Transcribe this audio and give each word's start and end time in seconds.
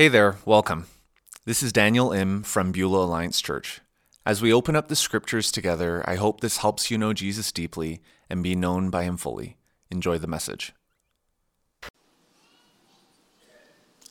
Hey 0.00 0.08
there, 0.08 0.38
welcome. 0.46 0.86
This 1.44 1.62
is 1.62 1.74
Daniel 1.74 2.10
M. 2.10 2.42
from 2.42 2.72
Beulah 2.72 3.04
Alliance 3.04 3.38
Church. 3.38 3.82
As 4.24 4.40
we 4.40 4.50
open 4.50 4.74
up 4.74 4.88
the 4.88 4.96
scriptures 4.96 5.52
together, 5.52 6.02
I 6.08 6.14
hope 6.14 6.40
this 6.40 6.56
helps 6.56 6.90
you 6.90 6.96
know 6.96 7.12
Jesus 7.12 7.52
deeply 7.52 8.00
and 8.30 8.42
be 8.42 8.56
known 8.56 8.88
by 8.88 9.02
him 9.02 9.18
fully. 9.18 9.58
Enjoy 9.90 10.16
the 10.16 10.26
message. 10.26 10.72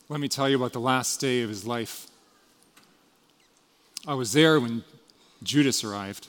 Let 0.09 0.19
me 0.19 0.27
tell 0.27 0.47
you 0.47 0.57
about 0.57 0.73
the 0.73 0.79
last 0.79 1.19
day 1.19 1.41
of 1.41 1.49
his 1.49 1.65
life. 1.65 2.05
I 4.07 4.13
was 4.13 4.33
there 4.33 4.59
when 4.59 4.83
Judas 5.41 5.83
arrived. 5.83 6.27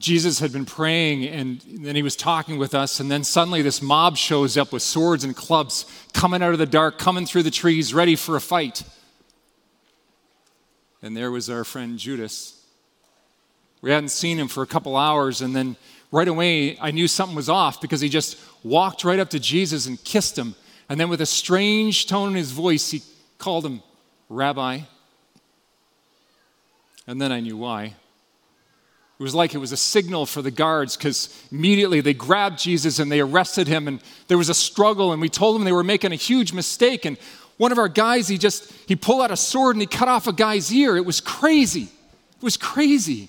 Jesus 0.00 0.38
had 0.38 0.50
been 0.50 0.64
praying 0.64 1.26
and 1.26 1.60
then 1.60 1.94
he 1.94 2.02
was 2.02 2.16
talking 2.16 2.58
with 2.58 2.74
us, 2.74 3.00
and 3.00 3.10
then 3.10 3.22
suddenly 3.22 3.60
this 3.60 3.82
mob 3.82 4.16
shows 4.16 4.56
up 4.56 4.72
with 4.72 4.82
swords 4.82 5.24
and 5.24 5.36
clubs 5.36 5.84
coming 6.14 6.42
out 6.42 6.54
of 6.54 6.58
the 6.58 6.64
dark, 6.64 6.98
coming 6.98 7.26
through 7.26 7.42
the 7.42 7.50
trees, 7.50 7.92
ready 7.92 8.16
for 8.16 8.34
a 8.34 8.40
fight. 8.40 8.82
And 11.02 11.14
there 11.14 11.30
was 11.30 11.50
our 11.50 11.64
friend 11.64 11.98
Judas. 11.98 12.64
We 13.82 13.90
hadn't 13.90 14.08
seen 14.08 14.38
him 14.38 14.48
for 14.48 14.62
a 14.62 14.66
couple 14.66 14.96
hours, 14.96 15.42
and 15.42 15.54
then 15.54 15.76
right 16.10 16.28
away 16.28 16.78
I 16.78 16.92
knew 16.92 17.06
something 17.06 17.36
was 17.36 17.50
off 17.50 17.82
because 17.82 18.00
he 18.00 18.08
just 18.08 18.38
walked 18.64 19.04
right 19.04 19.18
up 19.18 19.28
to 19.30 19.38
Jesus 19.38 19.84
and 19.84 20.02
kissed 20.02 20.38
him. 20.38 20.54
And 20.88 20.98
then, 20.98 21.10
with 21.10 21.20
a 21.20 21.26
strange 21.26 22.06
tone 22.06 22.30
in 22.30 22.34
his 22.36 22.50
voice, 22.50 22.90
he 22.90 23.02
called 23.38 23.64
him 23.66 23.82
Rabbi. 24.28 24.80
And 27.06 27.20
then 27.20 27.32
I 27.32 27.40
knew 27.40 27.56
why. 27.56 27.94
It 29.20 29.22
was 29.22 29.34
like 29.34 29.54
it 29.54 29.58
was 29.58 29.70
a 29.70 29.76
signal 29.76 30.24
for 30.24 30.40
the 30.40 30.50
guards 30.50 30.96
because 30.96 31.28
immediately 31.52 32.00
they 32.00 32.14
grabbed 32.14 32.58
Jesus 32.58 32.98
and 32.98 33.12
they 33.12 33.20
arrested 33.20 33.68
him, 33.68 33.86
and 33.86 34.02
there 34.28 34.38
was 34.38 34.48
a 34.48 34.54
struggle, 34.54 35.12
and 35.12 35.20
we 35.20 35.28
told 35.28 35.54
them 35.54 35.64
they 35.64 35.72
were 35.72 35.84
making 35.84 36.12
a 36.12 36.16
huge 36.16 36.54
mistake. 36.54 37.04
And 37.04 37.18
one 37.58 37.70
of 37.70 37.76
our 37.76 37.88
guys, 37.88 38.28
he 38.28 38.38
just 38.38 38.72
he 38.88 38.96
pulled 38.96 39.20
out 39.20 39.30
a 39.30 39.36
sword 39.36 39.76
and 39.76 39.82
he 39.82 39.86
cut 39.86 40.08
off 40.08 40.26
a 40.26 40.32
guy's 40.32 40.72
ear. 40.72 40.96
It 40.96 41.04
was 41.04 41.20
crazy. 41.20 41.82
It 41.82 42.42
was 42.42 42.56
crazy. 42.56 43.28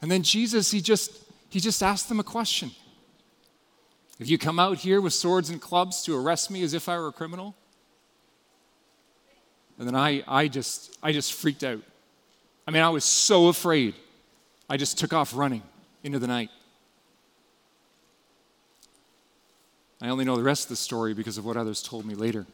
And 0.00 0.10
then 0.10 0.22
Jesus, 0.22 0.70
he 0.70 0.80
just 0.80 1.12
he 1.50 1.60
just 1.60 1.82
asked 1.82 2.08
them 2.08 2.20
a 2.20 2.24
question. 2.24 2.70
If 4.18 4.30
you 4.30 4.38
come 4.38 4.58
out 4.58 4.78
here 4.78 4.98
with 4.98 5.12
swords 5.12 5.50
and 5.50 5.60
clubs 5.60 6.02
to 6.04 6.16
arrest 6.16 6.50
me 6.50 6.62
as 6.62 6.72
if 6.72 6.88
I 6.88 6.96
were 6.96 7.08
a 7.08 7.12
criminal? 7.12 7.54
And 9.78 9.86
then 9.86 9.94
I, 9.94 10.24
I 10.26 10.48
just 10.48 10.96
I 11.02 11.12
just 11.12 11.34
freaked 11.34 11.64
out. 11.64 11.82
I 12.70 12.72
mean, 12.72 12.82
I 12.84 12.88
was 12.88 13.04
so 13.04 13.48
afraid. 13.48 13.96
I 14.68 14.76
just 14.76 14.96
took 14.96 15.12
off 15.12 15.34
running 15.34 15.64
into 16.04 16.20
the 16.20 16.28
night. 16.28 16.50
I 20.00 20.08
only 20.08 20.24
know 20.24 20.36
the 20.36 20.44
rest 20.44 20.66
of 20.66 20.68
the 20.68 20.76
story 20.76 21.12
because 21.12 21.36
of 21.36 21.44
what 21.44 21.56
others 21.56 21.82
told 21.82 22.06
me 22.06 22.14
later. 22.14 22.46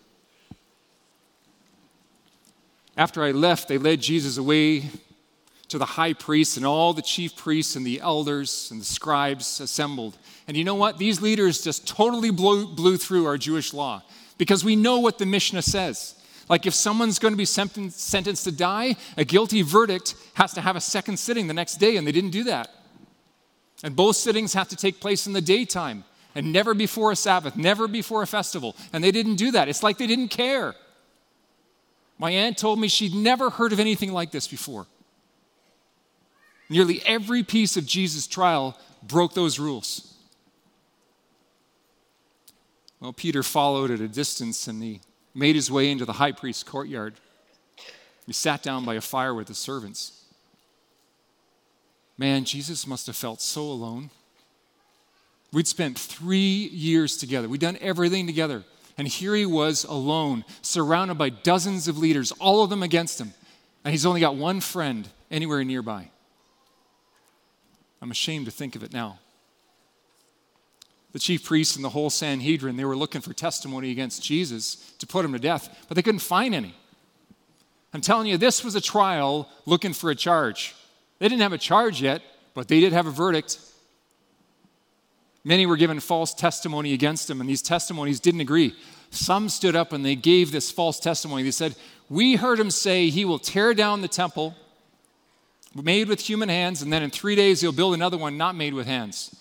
After 2.97 3.23
I 3.23 3.33
left, 3.33 3.69
they 3.69 3.77
led 3.77 4.01
Jesus 4.01 4.39
away 4.39 4.85
to 5.69 5.77
the 5.77 5.85
high 5.85 6.15
priest, 6.15 6.57
and 6.57 6.65
all 6.65 6.95
the 6.95 7.03
chief 7.03 7.37
priests 7.37 7.77
and 7.77 7.85
the 7.85 8.01
elders 8.01 8.71
and 8.71 8.81
the 8.81 8.87
scribes 8.87 9.61
assembled. 9.61 10.17
And 10.49 10.57
you 10.57 10.65
know 10.65 10.77
what? 10.77 10.97
These 10.97 11.21
leaders 11.21 11.61
just 11.61 11.87
totally 11.87 12.31
blew, 12.31 12.67
blew 12.67 12.97
through 12.97 13.27
our 13.27 13.37
Jewish 13.37 13.75
law 13.75 14.03
because 14.39 14.65
we 14.65 14.77
know 14.77 14.99
what 14.99 15.19
the 15.19 15.27
Mishnah 15.27 15.61
says. 15.61 16.15
Like 16.49 16.67
if 16.67 16.75
someone's 16.75 17.19
going 17.19 17.33
to 17.33 17.39
be 17.39 17.45
sentenced 17.45 18.45
to 18.45 18.53
die, 18.53 18.97
a 19.17 19.25
guilty 19.25 19.63
verdict 19.63 20.15
has 20.35 20.53
to 20.55 20.61
have 20.61 20.77
a 20.77 20.81
second 20.81 21.19
sitting 21.19 21.49
the 21.49 21.55
next 21.55 21.77
day, 21.77 21.97
and 21.97 22.07
they 22.07 22.13
didn't 22.13 22.31
do 22.31 22.45
that. 22.45 22.71
And 23.83 23.97
both 23.97 24.17
sittings 24.17 24.55
have 24.55 24.69
to 24.69 24.77
take 24.77 25.01
place 25.01 25.27
in 25.27 25.33
the 25.33 25.41
daytime 25.41 26.05
and 26.35 26.53
never 26.53 26.75
before 26.75 27.13
a 27.13 27.17
Sabbath, 27.17 27.57
never 27.57 27.89
before 27.89 28.23
a 28.23 28.27
festival. 28.27 28.77
And 28.93 29.03
they 29.03 29.11
didn't 29.11 29.37
do 29.37 29.51
that. 29.53 29.69
It's 29.69 29.83
like 29.83 29.99
they 29.99 30.07
didn't 30.07 30.29
care. 30.29 30.75
My 32.19 32.31
aunt 32.31 32.57
told 32.57 32.79
me 32.79 32.89
she'd 32.89 33.15
never 33.15 33.51
heard 33.51 33.73
of 33.73 33.81
anything 33.81 34.13
like 34.13 34.31
this 34.31 34.47
before. 34.47 34.87
Nearly 36.69 37.03
every 37.05 37.43
piece 37.43 37.77
of 37.77 37.87
Jesus' 37.87 38.27
trial 38.27 38.79
broke 39.03 39.35
those 39.35 39.59
rules. 39.59 40.15
Well, 43.01 43.13
Peter 43.13 43.43
followed 43.43 43.91
at 43.91 44.01
a 44.01 44.09
distance 44.09 44.67
and 44.67 44.83
he 44.83 45.01
made 45.37 45.55
his 45.55 45.71
way 45.71 45.91
into 45.91 46.07
the 46.07 46.15
high 46.15 46.33
priest's 46.33 46.63
courtyard. 46.63 47.15
He 48.27 48.33
sat 48.33 48.63
down 48.63 48.85
by 48.85 48.95
a 48.95 49.01
fire 49.01 49.35
with 49.35 49.49
his 49.49 49.59
servants. 49.59 50.25
Man, 52.19 52.45
Jesus 52.45 52.87
must 52.87 53.07
have 53.07 53.17
felt 53.17 53.43
so 53.43 53.63
alone. 53.63 54.11
We'd 55.53 55.69
spent 55.69 55.99
three 55.99 56.39
years 56.73 57.17
together, 57.19 57.49
we'd 57.49 57.61
done 57.61 57.79
everything 57.81 58.27
together. 58.27 58.65
And 58.99 59.07
here 59.07 59.35
he 59.35 59.45
was 59.45 59.85
alone, 59.85 60.43
surrounded 60.63 61.19
by 61.19 61.29
dozens 61.29 61.87
of 61.87 61.99
leaders, 61.99 62.33
all 62.33 62.65
of 62.65 62.71
them 62.71 62.83
against 62.83 63.21
him. 63.21 63.35
And 63.85 63.93
he's 63.93 64.07
only 64.07 64.21
got 64.21 64.37
one 64.37 64.63
friend 64.63 65.07
anywhere 65.31 65.63
nearby. 65.65 66.09
I'm 68.01 68.11
ashamed 68.11 68.47
to 68.47 68.51
think 68.51 68.75
of 68.75 68.83
it 68.83 68.95
now 68.95 69.19
the 71.17 71.21
chief 71.21 71.45
priests 71.45 71.77
and 71.77 71.83
the 71.83 71.89
whole 71.89 72.11
Sanhedrin, 72.11 72.77
they 72.77 72.85
were 72.85 72.95
looking 72.95 73.23
for 73.23 73.33
testimony 73.33 73.91
against 73.91 74.23
Jesus 74.23 74.93
to 74.99 75.07
put 75.07 75.25
him 75.25 75.33
to 75.33 75.39
death, 75.39 75.87
but 75.89 75.95
they 75.95 76.03
couldn't 76.03 76.19
find 76.19 76.55
any. 76.55 76.75
I'm 77.95 78.03
telling 78.03 78.27
you, 78.27 78.37
this 78.37 78.63
was 78.63 78.75
a 78.75 78.83
trial 78.83 79.49
looking 79.65 79.95
for 79.95 80.11
a 80.11 80.15
charge. 80.15 80.75
They 81.19 81.27
didn't 81.27 81.41
have 81.41 81.55
a 81.55 81.59
charge 81.59 82.03
yet, 82.03 82.21
but 82.53 82.69
they 82.69 82.81
did 82.81 82.93
have 82.93 83.07
a 83.07 83.11
verdict. 83.11 83.59
Many 85.43 85.65
were 85.65 85.79
given 85.79 86.01
false 86.01 86.35
testimony 86.35 86.93
against 86.93 87.31
him, 87.31 87.41
and 87.41 87.49
these 87.49 87.63
testimonies 87.63 88.21
didn't 88.21 88.43
agree. 88.43 88.77
Some 89.09 89.49
stood 89.49 89.75
up 89.75 89.95
and 89.95 90.05
they 90.05 90.17
gave 90.17 90.53
this 90.53 90.71
false 90.71 91.01
testimony. 91.01 91.45
They 91.45 91.51
said, 91.51 91.77
We 92.11 92.37
heard 92.37 92.61
him 92.61 92.71
say 92.71 93.09
he 93.09 93.25
will 93.25 93.39
tear 93.39 93.73
down 93.73 94.03
the 94.03 94.09
temple 94.09 94.55
made 95.75 96.09
with 96.09 96.21
human 96.21 96.51
hands, 96.51 96.83
and 96.83 96.93
then 96.93 97.03
in 97.03 97.09
three 97.09 97.37
days 97.37 97.63
he'll 97.63 97.73
build 97.73 97.95
another 97.95 98.19
one 98.19 98.37
not 98.37 98.55
made 98.55 98.75
with 98.75 98.87
hands. 98.87 99.35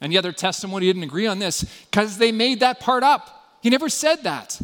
And 0.00 0.12
the 0.12 0.18
other 0.18 0.32
testimony 0.32 0.86
didn't 0.86 1.04
agree 1.04 1.26
on 1.26 1.38
this 1.38 1.64
because 1.90 2.18
they 2.18 2.32
made 2.32 2.60
that 2.60 2.80
part 2.80 3.02
up. 3.02 3.58
He 3.62 3.70
never 3.70 3.88
said 3.88 4.24
that. 4.24 4.60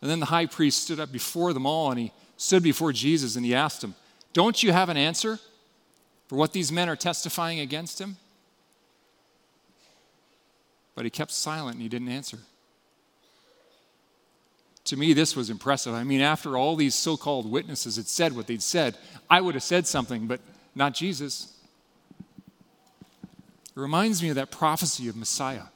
And 0.00 0.10
then 0.10 0.20
the 0.20 0.26
high 0.26 0.46
priest 0.46 0.84
stood 0.84 1.00
up 1.00 1.12
before 1.12 1.52
them 1.52 1.66
all 1.66 1.90
and 1.90 1.98
he 1.98 2.12
stood 2.36 2.62
before 2.62 2.92
Jesus 2.92 3.36
and 3.36 3.44
he 3.44 3.54
asked 3.54 3.82
him, 3.82 3.94
Don't 4.32 4.62
you 4.62 4.72
have 4.72 4.88
an 4.88 4.96
answer 4.96 5.38
for 6.28 6.36
what 6.36 6.52
these 6.52 6.70
men 6.70 6.88
are 6.88 6.96
testifying 6.96 7.60
against 7.60 8.00
him? 8.00 8.16
But 10.94 11.04
he 11.04 11.10
kept 11.10 11.30
silent 11.30 11.74
and 11.74 11.82
he 11.82 11.88
didn't 11.88 12.08
answer. 12.08 12.38
To 14.84 14.96
me, 14.96 15.12
this 15.12 15.36
was 15.36 15.50
impressive. 15.50 15.94
I 15.94 16.02
mean, 16.02 16.20
after 16.20 16.56
all 16.56 16.74
these 16.74 16.94
so 16.94 17.16
called 17.16 17.50
witnesses 17.50 17.96
had 17.96 18.08
said 18.08 18.34
what 18.34 18.46
they'd 18.46 18.62
said, 18.62 18.96
I 19.28 19.40
would 19.40 19.54
have 19.54 19.62
said 19.62 19.86
something, 19.86 20.26
but 20.26 20.40
not 20.74 20.94
Jesus. 20.94 21.57
It 23.78 23.80
reminds 23.80 24.20
me 24.24 24.28
of 24.28 24.34
that 24.34 24.50
prophecy 24.50 25.08
of 25.08 25.14
Messiah. 25.14 25.66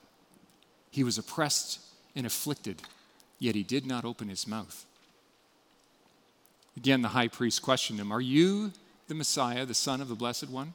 He 0.91 1.05
was 1.05 1.19
oppressed 1.19 1.79
and 2.17 2.27
afflicted, 2.27 2.83
yet 3.39 3.55
he 3.55 3.63
did 3.63 3.87
not 3.87 4.05
open 4.05 4.29
his 4.29 4.45
mouth. 4.45 4.85
Again, 6.77 7.03
the 7.03 7.11
high 7.11 7.29
priest 7.29 7.63
questioned 7.63 8.01
him 8.01 8.11
Are 8.11 8.21
you 8.21 8.73
the 9.07 9.15
Messiah, 9.15 9.65
the 9.65 9.73
Son 9.73 10.01
of 10.01 10.09
the 10.09 10.17
Blessed 10.17 10.51
One? 10.51 10.75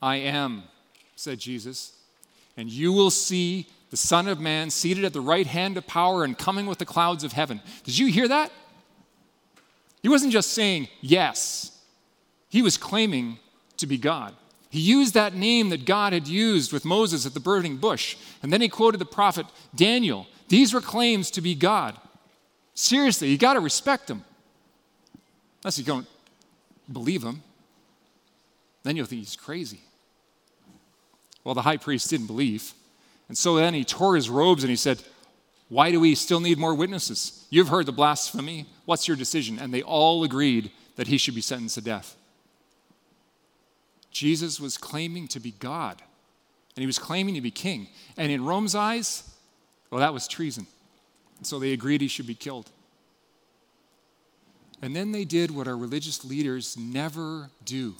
I 0.00 0.16
am, 0.16 0.62
said 1.16 1.40
Jesus, 1.40 1.96
and 2.56 2.70
you 2.70 2.92
will 2.92 3.10
see 3.10 3.66
the 3.90 3.96
Son 3.96 4.28
of 4.28 4.38
Man 4.38 4.70
seated 4.70 5.04
at 5.04 5.12
the 5.12 5.20
right 5.20 5.48
hand 5.48 5.76
of 5.76 5.84
power 5.84 6.22
and 6.22 6.38
coming 6.38 6.66
with 6.66 6.78
the 6.78 6.86
clouds 6.86 7.24
of 7.24 7.32
heaven. 7.32 7.60
Did 7.82 7.98
you 7.98 8.06
hear 8.06 8.28
that? 8.28 8.52
He 10.00 10.08
wasn't 10.08 10.32
just 10.32 10.52
saying 10.52 10.86
yes, 11.00 11.76
he 12.50 12.62
was 12.62 12.76
claiming 12.76 13.38
to 13.78 13.88
be 13.88 13.98
God. 13.98 14.32
He 14.74 14.80
used 14.80 15.14
that 15.14 15.36
name 15.36 15.68
that 15.68 15.84
God 15.84 16.12
had 16.12 16.26
used 16.26 16.72
with 16.72 16.84
Moses 16.84 17.24
at 17.26 17.32
the 17.32 17.38
burning 17.38 17.76
bush. 17.76 18.16
And 18.42 18.52
then 18.52 18.60
he 18.60 18.68
quoted 18.68 18.98
the 18.98 19.04
prophet 19.04 19.46
Daniel. 19.72 20.26
These 20.48 20.74
were 20.74 20.80
claims 20.80 21.30
to 21.30 21.40
be 21.40 21.54
God. 21.54 21.96
Seriously, 22.74 23.28
you 23.28 23.38
got 23.38 23.52
to 23.52 23.60
respect 23.60 24.10
him. 24.10 24.24
Unless 25.62 25.78
you 25.78 25.84
don't 25.84 26.08
believe 26.92 27.22
him, 27.22 27.44
then 28.82 28.96
you'll 28.96 29.06
think 29.06 29.20
he's 29.20 29.36
crazy. 29.36 29.78
Well, 31.44 31.54
the 31.54 31.62
high 31.62 31.76
priest 31.76 32.10
didn't 32.10 32.26
believe. 32.26 32.72
And 33.28 33.38
so 33.38 33.54
then 33.54 33.74
he 33.74 33.84
tore 33.84 34.16
his 34.16 34.28
robes 34.28 34.64
and 34.64 34.70
he 34.70 34.76
said, 34.76 35.00
Why 35.68 35.92
do 35.92 36.00
we 36.00 36.16
still 36.16 36.40
need 36.40 36.58
more 36.58 36.74
witnesses? 36.74 37.46
You've 37.48 37.68
heard 37.68 37.86
the 37.86 37.92
blasphemy. 37.92 38.66
What's 38.86 39.06
your 39.06 39.16
decision? 39.16 39.56
And 39.60 39.72
they 39.72 39.82
all 39.82 40.24
agreed 40.24 40.72
that 40.96 41.06
he 41.06 41.16
should 41.16 41.36
be 41.36 41.42
sentenced 41.42 41.76
to 41.76 41.80
death. 41.80 42.16
Jesus 44.14 44.60
was 44.60 44.78
claiming 44.78 45.26
to 45.28 45.40
be 45.40 45.50
God, 45.58 46.00
and 46.76 46.82
he 46.82 46.86
was 46.86 46.98
claiming 46.98 47.34
to 47.34 47.40
be 47.40 47.50
king. 47.50 47.88
And 48.16 48.30
in 48.30 48.44
Rome's 48.44 48.74
eyes, 48.74 49.28
well, 49.90 50.00
that 50.00 50.14
was 50.14 50.26
treason. 50.26 50.66
so 51.42 51.58
they 51.58 51.72
agreed 51.72 52.00
he 52.00 52.08
should 52.08 52.26
be 52.26 52.34
killed. 52.34 52.70
And 54.80 54.94
then 54.94 55.12
they 55.12 55.24
did 55.24 55.50
what 55.50 55.66
our 55.66 55.76
religious 55.76 56.24
leaders 56.24 56.76
never 56.76 57.50
do. 57.64 57.94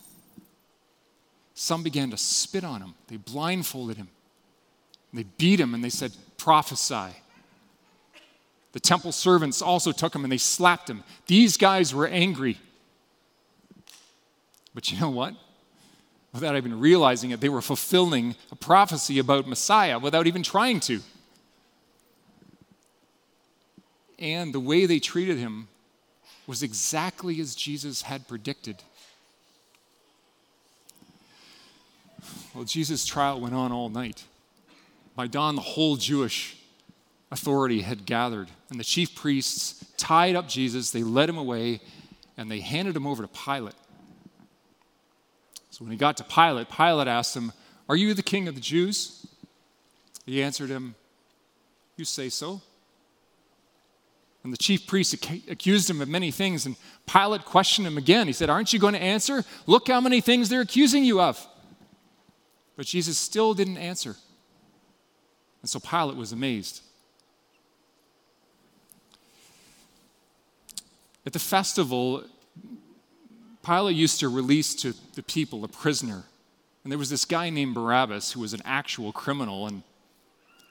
Some 1.55 1.82
began 1.82 2.11
to 2.11 2.16
spit 2.16 2.64
on 2.64 2.81
him, 2.81 2.94
they 3.08 3.16
blindfolded 3.16 3.96
him, 3.96 4.08
They 5.12 5.25
beat 5.25 5.61
him 5.61 5.75
and 5.75 5.82
they 5.84 5.90
said, 5.90 6.12
prophesy. 6.38 7.16
The 8.72 8.81
temple 8.81 9.12
servants 9.12 9.62
also 9.62 9.93
took 9.93 10.14
him 10.14 10.25
and 10.25 10.32
they 10.32 10.38
slapped 10.38 10.90
him. 10.90 11.02
These 11.26 11.56
guys 11.56 11.94
were 11.94 12.06
angry. 12.06 12.58
But 14.75 14.90
you 14.90 15.00
know 15.00 15.11
what? 15.11 15.34
Without 16.34 16.56
even 16.56 16.81
realizing 16.81 17.31
it, 17.31 17.40
they 17.40 17.48
were 17.48 17.62
fulfilling 17.62 18.34
a 18.50 18.56
prophecy 18.56 19.20
about 19.20 19.46
Messiah 19.46 20.00
without 20.00 20.26
even 20.26 20.42
trying 20.42 20.81
to. 20.81 21.00
And 24.19 24.52
the 24.52 24.58
way 24.58 24.84
they 24.84 24.98
treated 24.98 25.38
him 25.38 25.69
was 26.48 26.60
exactly 26.62 27.40
as 27.40 27.54
Jesus 27.54 28.02
had 28.02 28.26
predicted. 28.26 28.82
Well, 32.52 32.64
Jesus' 32.64 33.06
trial 33.06 33.40
went 33.40 33.54
on 33.54 33.70
all 33.70 33.88
night. 33.88 34.25
By 35.14 35.28
dawn, 35.28 35.54
the 35.54 35.62
whole 35.62 35.94
Jewish 35.94 36.56
authority 37.30 37.82
had 37.82 38.06
gathered, 38.06 38.48
and 38.70 38.80
the 38.80 38.84
chief 38.84 39.14
priests 39.14 39.84
tied 39.96 40.34
up 40.34 40.48
Jesus, 40.48 40.90
they 40.90 41.04
led 41.04 41.28
him 41.28 41.38
away, 41.38 41.80
and 42.37 42.50
they 42.50 42.60
handed 42.60 42.96
him 42.96 43.06
over 43.06 43.22
to 43.22 43.28
Pilate. 43.28 43.75
So 45.75 45.85
when 45.85 45.91
he 45.91 45.99
got 45.99 46.17
to 46.19 46.23
Pilate, 46.25 46.71
Pilate 46.71 47.09
asked 47.09 47.37
him, 47.37 47.50
Are 47.88 47.97
you 47.97 48.15
the 48.15 48.23
king 48.23 48.47
of 48.47 48.55
the 48.55 48.61
Jews? 48.61 49.26
He 50.25 50.41
answered 50.41 50.71
him, 50.71 50.94
You 51.97 52.05
say 52.05 52.29
so. 52.29 52.62
And 54.44 54.53
the 54.53 54.56
chief 54.56 54.87
priests 54.87 55.15
accused 55.49 55.91
him 55.91 56.00
of 56.00 56.09
many 56.09 56.31
things, 56.31 56.65
and 56.65 56.76
Pilate 57.12 57.44
questioned 57.44 57.88
him 57.88 57.99
again. 57.99 58.29
He 58.29 58.32
said, 58.32 58.49
Aren't 58.49 58.73
you 58.73 58.79
going 58.79 58.94
to 58.94 59.03
answer? 59.03 59.43
Look 59.67 59.88
how 59.88 60.00
many 60.00 60.21
things 60.21 60.49
they're 60.49 60.61
accusing 60.61 61.03
you 61.03 61.21
of. 61.21 61.44
But 62.76 62.87
Jesus 62.87 63.19
still 63.19 63.53
didn't 63.53 63.79
answer. 63.79 64.15
And 65.61 65.69
so 65.69 65.81
Pilate 65.81 66.17
was 66.17 66.31
amazed. 66.31 66.82
At 71.26 71.32
the 71.32 71.41
festival, 71.41 72.23
Pilate 73.64 73.96
used 73.96 74.20
to 74.20 74.28
release 74.28 74.75
to 74.76 74.94
the 75.14 75.22
people 75.22 75.64
a 75.64 75.69
prisoner. 75.69 76.25
And 76.82 76.90
there 76.90 76.99
was 76.99 77.11
this 77.11 77.25
guy 77.25 77.50
named 77.50 77.75
Barabbas 77.75 78.32
who 78.32 78.40
was 78.40 78.52
an 78.52 78.61
actual 78.64 79.12
criminal. 79.12 79.66
And 79.66 79.82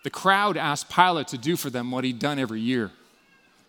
the 0.03 0.09
crowd 0.09 0.57
asked 0.57 0.89
Pilate 0.89 1.27
to 1.29 1.37
do 1.37 1.55
for 1.57 1.69
them 1.69 1.91
what 1.91 2.03
he'd 2.03 2.19
done 2.19 2.39
every 2.39 2.61
year. 2.61 2.91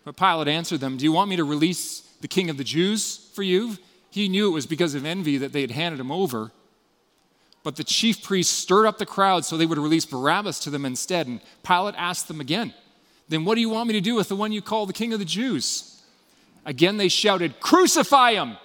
But 0.03 0.15
Pilate 0.15 0.47
answered 0.47 0.79
them, 0.79 0.97
Do 0.97 1.03
you 1.03 1.11
want 1.11 1.29
me 1.29 1.35
to 1.37 1.43
release 1.43 2.01
the 2.21 2.27
king 2.27 2.49
of 2.49 2.57
the 2.57 2.63
Jews 2.63 3.29
for 3.33 3.41
you? 3.41 3.77
He 4.11 4.29
knew 4.29 4.47
it 4.47 4.53
was 4.53 4.67
because 4.67 4.93
of 4.93 5.05
envy 5.05 5.37
that 5.39 5.51
they 5.51 5.61
had 5.61 5.71
handed 5.71 5.99
him 5.99 6.11
over. 6.11 6.51
But 7.63 7.77
the 7.77 7.83
chief 7.83 8.23
priests 8.23 8.55
stirred 8.55 8.85
up 8.85 8.99
the 8.99 9.07
crowd 9.07 9.43
so 9.43 9.57
they 9.57 9.65
would 9.65 9.79
release 9.79 10.05
Barabbas 10.05 10.59
to 10.59 10.69
them 10.69 10.85
instead. 10.85 11.25
And 11.25 11.41
Pilate 11.63 11.95
asked 11.97 12.27
them 12.27 12.39
again, 12.39 12.75
Then 13.27 13.43
what 13.43 13.55
do 13.55 13.61
you 13.61 13.69
want 13.69 13.87
me 13.87 13.93
to 13.93 14.01
do 14.01 14.13
with 14.13 14.29
the 14.29 14.35
one 14.35 14.51
you 14.51 14.61
call 14.61 14.85
the 14.85 14.93
king 14.93 15.13
of 15.13 15.19
the 15.19 15.25
Jews? 15.25 15.99
Again 16.63 16.97
they 16.97 17.07
shouted, 17.07 17.59
Crucify 17.59 18.33
him! 18.33 18.57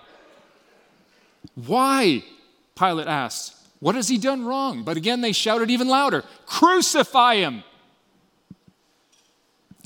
Why? 1.54 2.24
Pilate 2.76 3.06
asked. 3.06 3.56
What 3.80 3.94
has 3.94 4.08
he 4.08 4.18
done 4.18 4.44
wrong? 4.44 4.84
But 4.84 4.96
again 4.96 5.20
they 5.20 5.32
shouted 5.32 5.70
even 5.70 5.88
louder, 5.88 6.24
Crucify 6.46 7.36
him! 7.36 7.64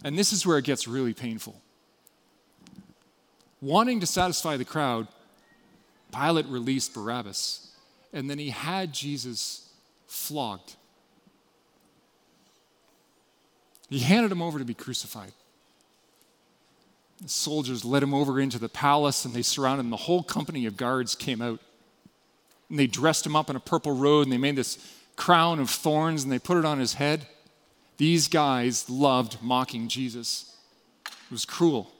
And 0.02 0.18
this 0.18 0.32
is 0.32 0.44
where 0.44 0.58
it 0.58 0.64
gets 0.64 0.86
really 0.86 1.14
painful. 1.14 1.60
Wanting 3.60 4.00
to 4.00 4.06
satisfy 4.06 4.56
the 4.56 4.64
crowd, 4.64 5.08
Pilate 6.12 6.46
released 6.46 6.92
Barabbas 6.92 7.64
and 8.14 8.30
then 8.30 8.38
he 8.38 8.50
had 8.50 8.92
Jesus 8.94 9.68
flogged. 10.06 10.76
He 13.90 13.98
handed 13.98 14.32
him 14.32 14.40
over 14.40 14.58
to 14.58 14.64
be 14.64 14.72
crucified. 14.72 15.32
The 17.24 17.30
soldiers 17.30 17.86
led 17.86 18.02
him 18.02 18.12
over 18.12 18.38
into 18.38 18.58
the 18.58 18.68
palace 18.68 19.24
and 19.24 19.32
they 19.32 19.40
surrounded 19.40 19.84
him. 19.84 19.90
The 19.90 19.96
whole 19.96 20.22
company 20.22 20.66
of 20.66 20.76
guards 20.76 21.14
came 21.14 21.40
out. 21.40 21.58
And 22.68 22.78
they 22.78 22.86
dressed 22.86 23.24
him 23.24 23.34
up 23.34 23.48
in 23.48 23.56
a 23.56 23.60
purple 23.60 23.96
robe 23.96 24.24
and 24.24 24.32
they 24.32 24.36
made 24.36 24.56
this 24.56 24.76
crown 25.16 25.58
of 25.58 25.70
thorns 25.70 26.22
and 26.22 26.30
they 26.30 26.38
put 26.38 26.58
it 26.58 26.66
on 26.66 26.78
his 26.78 26.94
head. 26.94 27.26
These 27.96 28.28
guys 28.28 28.90
loved 28.90 29.38
mocking 29.40 29.88
Jesus. 29.88 30.54
It 31.06 31.30
was 31.30 31.46
cruel. 31.46 31.90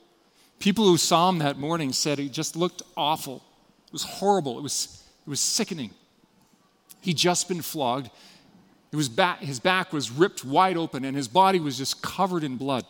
People 0.59 0.85
who 0.85 0.97
saw 0.97 1.29
him 1.29 1.39
that 1.39 1.57
morning 1.57 1.91
said 1.91 2.19
he 2.19 2.29
just 2.29 2.55
looked 2.55 2.83
awful. 2.95 3.43
It 3.87 3.93
was 3.93 4.03
horrible. 4.03 4.59
It 4.59 4.61
was, 4.61 5.03
it 5.25 5.29
was 5.29 5.39
sickening. 5.39 5.89
He'd 7.01 7.17
just 7.17 7.47
been 7.47 7.63
flogged. 7.63 8.11
It 8.91 8.95
was 8.95 9.09
back, 9.09 9.39
his 9.39 9.59
back 9.59 9.91
was 9.91 10.11
ripped 10.11 10.45
wide 10.45 10.77
open 10.77 11.03
and 11.03 11.17
his 11.17 11.27
body 11.27 11.59
was 11.59 11.79
just 11.79 12.03
covered 12.03 12.43
in 12.43 12.57
blood. 12.57 12.85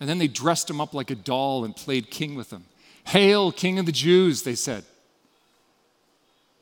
And 0.00 0.08
then 0.08 0.18
they 0.18 0.28
dressed 0.28 0.68
him 0.68 0.80
up 0.80 0.94
like 0.94 1.10
a 1.10 1.14
doll 1.14 1.64
and 1.64 1.76
played 1.76 2.10
king 2.10 2.34
with 2.34 2.50
him. 2.50 2.64
Hail, 3.04 3.52
King 3.52 3.78
of 3.78 3.86
the 3.86 3.92
Jews, 3.92 4.42
they 4.42 4.54
said. 4.54 4.84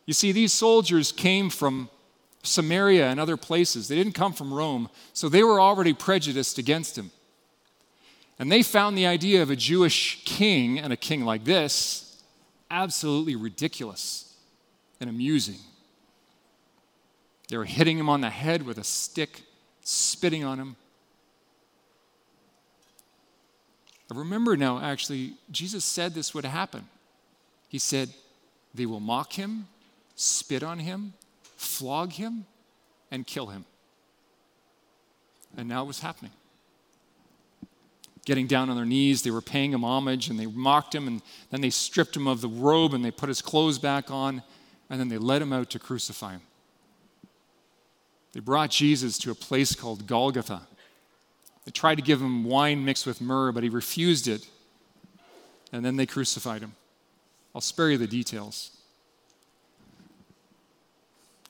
You 0.06 0.14
see, 0.14 0.32
these 0.32 0.52
soldiers 0.52 1.12
came 1.12 1.50
from 1.50 1.90
Samaria 2.42 3.08
and 3.08 3.20
other 3.20 3.36
places. 3.36 3.88
They 3.88 3.96
didn't 3.96 4.14
come 4.14 4.32
from 4.32 4.52
Rome, 4.52 4.88
so 5.12 5.28
they 5.28 5.42
were 5.42 5.60
already 5.60 5.92
prejudiced 5.92 6.58
against 6.58 6.96
him. 6.96 7.10
And 8.38 8.50
they 8.50 8.62
found 8.62 8.96
the 8.96 9.06
idea 9.06 9.42
of 9.42 9.50
a 9.50 9.56
Jewish 9.56 10.24
king 10.24 10.78
and 10.78 10.92
a 10.92 10.96
king 10.96 11.24
like 11.24 11.44
this 11.44 12.22
absolutely 12.70 13.34
ridiculous 13.34 14.34
and 15.00 15.08
amusing. 15.08 15.58
They 17.48 17.56
were 17.56 17.64
hitting 17.64 17.98
him 17.98 18.08
on 18.08 18.20
the 18.20 18.30
head 18.30 18.62
with 18.62 18.78
a 18.78 18.84
stick, 18.84 19.42
spitting 19.82 20.44
on 20.44 20.58
him. 20.58 20.76
I 24.10 24.16
remember 24.16 24.56
now, 24.56 24.80
actually, 24.80 25.34
Jesus 25.50 25.84
said 25.84 26.14
this 26.14 26.34
would 26.34 26.44
happen. 26.44 26.88
He 27.68 27.78
said, 27.78 28.08
They 28.74 28.86
will 28.86 29.00
mock 29.00 29.34
him, 29.34 29.66
spit 30.14 30.62
on 30.62 30.78
him, 30.78 31.12
flog 31.56 32.12
him, 32.12 32.46
and 33.10 33.26
kill 33.26 33.48
him. 33.48 33.66
And 35.56 35.68
now 35.68 35.82
it 35.82 35.86
was 35.86 36.00
happening. 36.00 36.32
Getting 38.24 38.46
down 38.46 38.68
on 38.68 38.76
their 38.76 38.84
knees, 38.84 39.22
they 39.22 39.30
were 39.30 39.40
paying 39.40 39.72
him 39.72 39.84
homage 39.84 40.28
and 40.28 40.38
they 40.38 40.46
mocked 40.46 40.94
him, 40.94 41.06
and 41.06 41.22
then 41.50 41.60
they 41.60 41.70
stripped 41.70 42.16
him 42.16 42.26
of 42.26 42.40
the 42.40 42.48
robe 42.48 42.94
and 42.94 43.04
they 43.04 43.10
put 43.10 43.28
his 43.28 43.42
clothes 43.42 43.78
back 43.78 44.10
on, 44.10 44.42
and 44.90 44.98
then 44.98 45.08
they 45.08 45.18
led 45.18 45.42
him 45.42 45.52
out 45.52 45.70
to 45.70 45.78
crucify 45.78 46.32
him. 46.32 46.42
They 48.32 48.40
brought 48.40 48.70
Jesus 48.70 49.18
to 49.18 49.30
a 49.30 49.34
place 49.34 49.74
called 49.74 50.06
Golgotha. 50.06 50.66
They 51.68 51.72
tried 51.72 51.96
to 51.96 52.02
give 52.02 52.22
him 52.22 52.44
wine 52.44 52.82
mixed 52.82 53.04
with 53.04 53.20
myrrh, 53.20 53.52
but 53.52 53.62
he 53.62 53.68
refused 53.68 54.26
it. 54.26 54.48
And 55.70 55.84
then 55.84 55.96
they 55.96 56.06
crucified 56.06 56.62
him. 56.62 56.72
I'll 57.54 57.60
spare 57.60 57.90
you 57.90 57.98
the 57.98 58.06
details. 58.06 58.70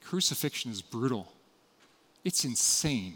Crucifixion 0.03 0.73
is 0.73 0.83
brutal, 0.83 1.33
it's 2.25 2.45
insane. 2.45 3.15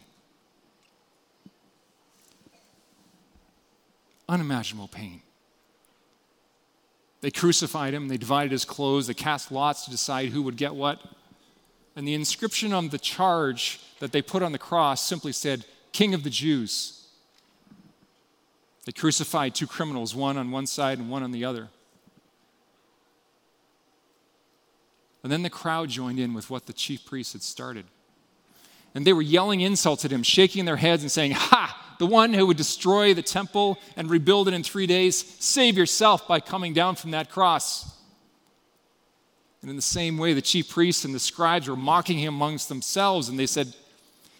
Unimaginable 4.29 4.87
pain. 4.87 5.23
They 7.21 7.33
crucified 7.33 7.95
him, 7.95 8.07
they 8.07 8.17
divided 8.17 8.53
his 8.53 8.65
clothes, 8.65 9.09
they 9.09 9.15
cast 9.15 9.51
lots 9.51 9.87
to 9.87 9.91
decide 9.91 10.29
who 10.29 10.45
would 10.45 10.57
get 10.57 10.77
what. 10.77 11.01
And 11.97 12.07
the 12.07 12.15
inscription 12.15 12.73
on 12.73 12.91
the 12.91 12.99
charge 12.99 13.81
that 13.99 14.13
they 14.13 14.23
put 14.23 14.45
on 14.45 14.53
the 14.53 14.59
cross 14.59 15.05
simply 15.05 15.33
said, 15.33 15.65
King 15.93 16.15
of 16.15 16.25
the 16.25 16.31
Jews. 16.31 17.07
They 18.85 18.93
crucified 18.93 19.55
two 19.55 19.67
criminals, 19.67 20.15
one 20.15 20.37
on 20.37 20.51
one 20.51 20.67
side 20.67 20.99
and 20.99 21.11
one 21.11 21.23
on 21.23 21.33
the 21.33 21.45
other. 21.45 21.69
And 25.23 25.31
then 25.31 25.43
the 25.43 25.51
crowd 25.51 25.89
joined 25.89 26.19
in 26.19 26.35
with 26.35 26.51
what 26.51 26.67
the 26.67 26.73
chief 26.73 27.05
priests 27.05 27.33
had 27.33 27.43
started. 27.43 27.85
And 28.95 29.07
they 29.07 29.13
were 29.13 29.23
yelling 29.23 29.61
insults 29.61 30.05
at 30.05 30.11
him, 30.11 30.23
shaking 30.23 30.65
their 30.65 30.77
heads 30.77 31.03
and 31.03 31.13
saying, 31.13 31.33
Ha! 31.33 31.79
The 31.99 32.07
one 32.07 32.35
who 32.35 32.47
would 32.47 32.57
destroy 32.57 33.15
the 33.15 33.23
temple 33.23 33.79
and 33.97 34.11
rebuild 34.11 34.49
it 34.49 34.55
in 34.55 34.65
three 34.65 34.89
days, 34.89 35.17
save 35.39 35.79
yourself 35.79 36.27
by 36.27 36.41
coming 36.41 36.73
down 36.73 36.97
from 36.97 37.13
that 37.13 37.31
cross. 37.31 37.97
And 39.61 39.71
in 39.71 39.77
the 39.77 39.83
same 39.83 40.19
way, 40.19 40.33
the 40.33 40.43
chief 40.43 40.69
priests 40.69 41.05
and 41.05 41.15
the 41.15 41.21
scribes 41.21 41.69
were 41.69 41.77
mocking 41.77 42.19
him 42.19 42.35
amongst 42.35 42.69
themselves, 42.69 43.29
and 43.29 43.39
they 43.39 43.47
said, 43.47 43.73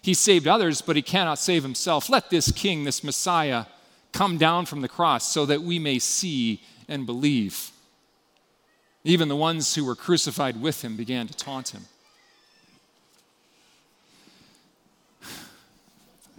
He 0.03 0.15
saved 0.15 0.49
others, 0.49 0.83
but 0.83 0.97
he 0.97 1.03
cannot 1.03 1.39
save 1.39 1.63
himself. 1.63 2.11
Let 2.11 2.29
this 2.29 2.51
king, 2.51 2.85
this 2.85 3.05
Messiah, 3.05 3.67
come 4.13 4.37
down 4.37 4.67
from 4.67 4.81
the 4.81 4.89
cross 4.89 5.33
so 5.33 5.47
that 5.47 5.63
we 5.63 5.79
may 5.79 5.99
see 5.99 6.63
and 6.89 7.07
believe. 7.07 7.71
Even 9.05 9.29
the 9.29 9.37
ones 9.37 9.75
who 9.75 9.85
were 9.85 9.95
crucified 9.95 10.61
with 10.61 10.83
him 10.83 10.97
began 10.97 11.27
to 11.29 11.35
taunt 11.35 11.71
him. 11.71 11.83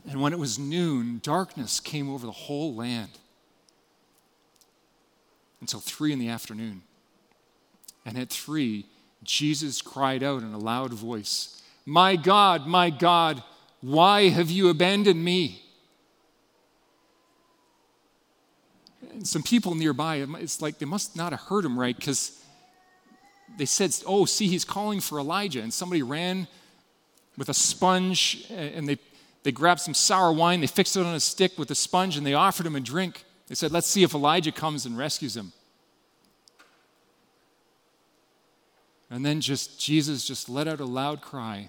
And 0.10 0.22
when 0.22 0.34
it 0.34 0.39
was 0.39 0.60
noon, 0.60 1.22
darkness 1.24 1.79
came 1.79 2.10
over 2.10 2.25
the 2.25 2.32
whole 2.32 2.75
land 2.75 3.12
until 5.62 5.79
three 5.79 6.12
in 6.12 6.20
the 6.20 6.27
afternoon. 6.27 6.82
And 8.05 8.17
at 8.17 8.29
three, 8.29 8.86
Jesus 9.24 9.82
cried 9.82 10.22
out 10.22 10.41
in 10.41 10.53
a 10.53 10.58
loud 10.58 10.91
voice, 10.91 11.62
My 11.86 12.17
God, 12.17 12.67
my 12.67 12.89
God, 12.89 13.41
Why 13.84 14.30
have 14.30 14.50
you 14.50 14.70
abandoned 14.70 15.22
me? 15.22 15.62
And 19.12 19.28
some 19.28 19.44
people 19.44 19.75
nearby, 19.75 20.25
it's 20.40 20.62
like 20.62 20.80
they 20.80 20.86
must 20.86 21.18
not 21.18 21.34
have 21.34 21.42
heard 21.42 21.66
him 21.66 21.78
right 21.78 21.94
because 21.94 22.42
they 23.58 23.66
said, 23.66 23.94
Oh, 24.08 24.24
see, 24.24 24.48
he's 24.48 24.63
calling 24.63 25.02
for 25.02 25.20
Elijah. 25.20 25.62
And 25.62 25.74
somebody 25.74 26.02
ran 26.02 26.48
with 27.38 27.50
a 27.50 27.54
sponge 27.54 28.46
and 28.50 28.88
they, 28.88 28.98
they 29.44 29.52
grabbed 29.52 29.82
some 29.82 29.94
sour 29.94 30.32
wine, 30.32 30.62
they 30.62 30.68
fixed 30.68 30.96
it 30.96 31.06
on 31.06 31.13
a 31.13 31.20
stick 31.20 31.60
with 31.60 31.70
a 31.70 31.75
sponge, 31.75 32.16
and 32.16 32.25
they 32.25 32.34
offered 32.34 32.66
him 32.66 32.78
a 32.78 32.80
drink. 32.80 33.25
They 33.50 33.56
said, 33.56 33.74
Let's 33.74 33.88
see 33.88 34.04
if 34.04 34.13
Elijah 34.13 34.54
comes 34.54 34.86
and 34.86 34.98
rescues 34.98 35.36
him. 35.36 35.52
And 39.10 39.25
then 39.25 39.42
just 39.42 39.78
Jesus 39.78 40.24
just 40.24 40.48
let 40.48 40.70
out 40.70 40.80
a 40.80 40.86
loud 40.86 41.20
cry 41.20 41.68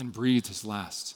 and 0.00 0.12
breathed 0.12 0.48
his 0.48 0.64
last. 0.64 1.14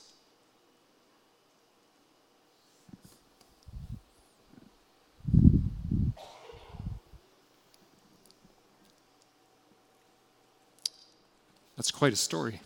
That's 11.77 11.91
quite 11.91 12.13
a 12.13 12.17
story. 12.17 12.61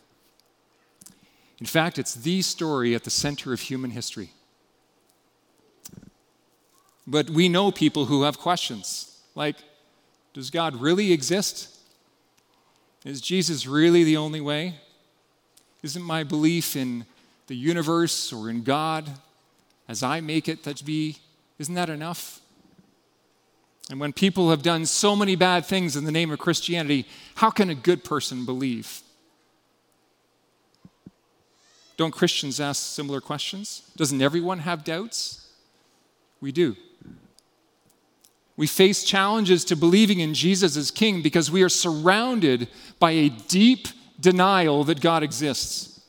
In 1.61 1.67
fact, 1.67 1.99
it's 1.99 2.15
the 2.15 2.43
story 2.43 2.95
at 2.95 3.05
the 3.05 3.11
center 3.11 3.53
of 3.53 3.61
human 3.61 3.91
history. 3.91 4.31
But 7.07 7.31
we 7.31 7.49
know 7.49 7.73
people 7.73 8.05
who 8.07 8.25
have 8.25 8.39
questions 8.39 9.21
like, 9.35 9.57
does 10.35 10.51
God 10.51 10.77
really 10.77 11.13
exist? 11.13 11.79
Is 13.05 13.21
Jesus 13.21 13.67
really 13.67 14.05
the 14.05 14.17
only 14.17 14.41
way? 14.41 14.81
Isn't 15.83 16.03
my 16.03 16.25
belief 16.25 16.77
in 16.77 17.07
the 17.47 17.57
universe 17.57 18.33
or 18.33 18.51
in 18.51 18.63
God 18.63 19.09
as 19.89 20.03
I 20.03 20.21
make 20.21 20.49
it 20.49 20.63
to 20.65 20.85
be, 20.85 21.17
isn't 21.59 21.75
that 21.75 21.89
enough? 21.89 22.41
And 23.91 23.99
when 23.99 24.13
people 24.13 24.51
have 24.51 24.63
done 24.63 24.85
so 24.85 25.17
many 25.17 25.35
bad 25.35 25.65
things 25.65 25.97
in 25.97 26.05
the 26.05 26.13
name 26.13 26.31
of 26.31 26.39
Christianity, 26.39 27.07
how 27.37 27.51
can 27.51 27.71
a 27.71 27.75
good 27.75 28.05
person 28.05 28.45
believe? 28.45 29.01
Don't 31.97 32.13
Christians 32.13 32.61
ask 32.61 32.83
similar 32.83 33.21
questions? 33.21 33.91
Doesn't 33.97 34.21
everyone 34.21 34.61
have 34.61 34.85
doubts? 34.85 35.49
We 36.41 36.53
do. 36.53 36.77
We 38.57 38.67
face 38.67 39.05
challenges 39.05 39.65
to 39.67 39.77
believing 39.77 40.21
in 40.21 40.35
Jesus 40.35 40.77
as 40.77 40.91
King 40.91 41.23
because 41.23 41.51
we 41.51 41.63
are 41.63 41.69
surrounded 41.69 42.69
by 42.99 43.13
a 43.13 43.29
deep 43.31 43.89
denial 44.21 44.85
that 44.85 45.01
God 45.01 45.23
exists. 45.23 46.01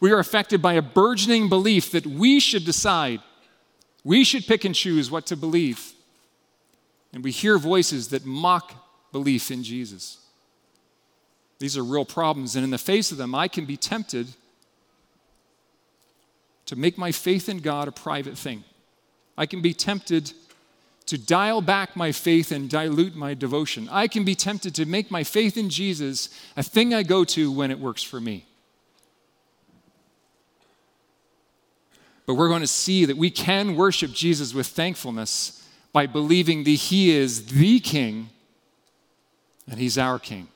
We 0.00 0.12
are 0.12 0.18
affected 0.18 0.60
by 0.60 0.74
a 0.74 0.82
burgeoning 0.82 1.48
belief 1.48 1.90
that 1.92 2.06
we 2.06 2.40
should 2.40 2.64
decide, 2.64 3.20
we 4.04 4.24
should 4.24 4.46
pick 4.46 4.64
and 4.64 4.74
choose 4.74 5.10
what 5.10 5.26
to 5.26 5.36
believe. 5.36 5.92
And 7.12 7.24
we 7.24 7.30
hear 7.30 7.58
voices 7.58 8.08
that 8.08 8.26
mock 8.26 8.74
belief 9.10 9.50
in 9.50 9.62
Jesus. 9.62 10.18
These 11.58 11.78
are 11.78 11.84
real 11.84 12.04
problems, 12.04 12.54
and 12.54 12.64
in 12.64 12.70
the 12.70 12.78
face 12.78 13.10
of 13.10 13.16
them, 13.16 13.34
I 13.34 13.48
can 13.48 13.64
be 13.64 13.78
tempted 13.78 14.28
to 16.66 16.76
make 16.76 16.98
my 16.98 17.12
faith 17.12 17.48
in 17.48 17.58
God 17.58 17.88
a 17.88 17.92
private 17.92 18.36
thing. 18.36 18.64
I 19.38 19.46
can 19.46 19.62
be 19.62 19.72
tempted 19.72 20.32
to 21.06 21.16
dial 21.16 21.60
back 21.60 21.96
my 21.96 22.10
faith 22.12 22.50
and 22.50 22.68
dilute 22.68 23.14
my 23.14 23.32
devotion. 23.32 23.88
I 23.90 24.08
can 24.08 24.24
be 24.24 24.34
tempted 24.34 24.74
to 24.74 24.86
make 24.86 25.10
my 25.10 25.22
faith 25.22 25.56
in 25.56 25.70
Jesus 25.70 26.28
a 26.56 26.62
thing 26.62 26.92
I 26.92 27.04
go 27.04 27.24
to 27.24 27.50
when 27.50 27.70
it 27.70 27.78
works 27.78 28.02
for 28.02 28.20
me. 28.20 28.44
But 32.26 32.34
we're 32.34 32.48
going 32.48 32.62
to 32.62 32.66
see 32.66 33.04
that 33.04 33.16
we 33.16 33.30
can 33.30 33.76
worship 33.76 34.12
Jesus 34.12 34.52
with 34.52 34.66
thankfulness 34.66 35.64
by 35.92 36.06
believing 36.06 36.64
that 36.64 36.70
He 36.70 37.10
is 37.10 37.46
the 37.46 37.78
King 37.78 38.30
and 39.70 39.78
He's 39.78 39.96
our 39.96 40.18
King. 40.18 40.48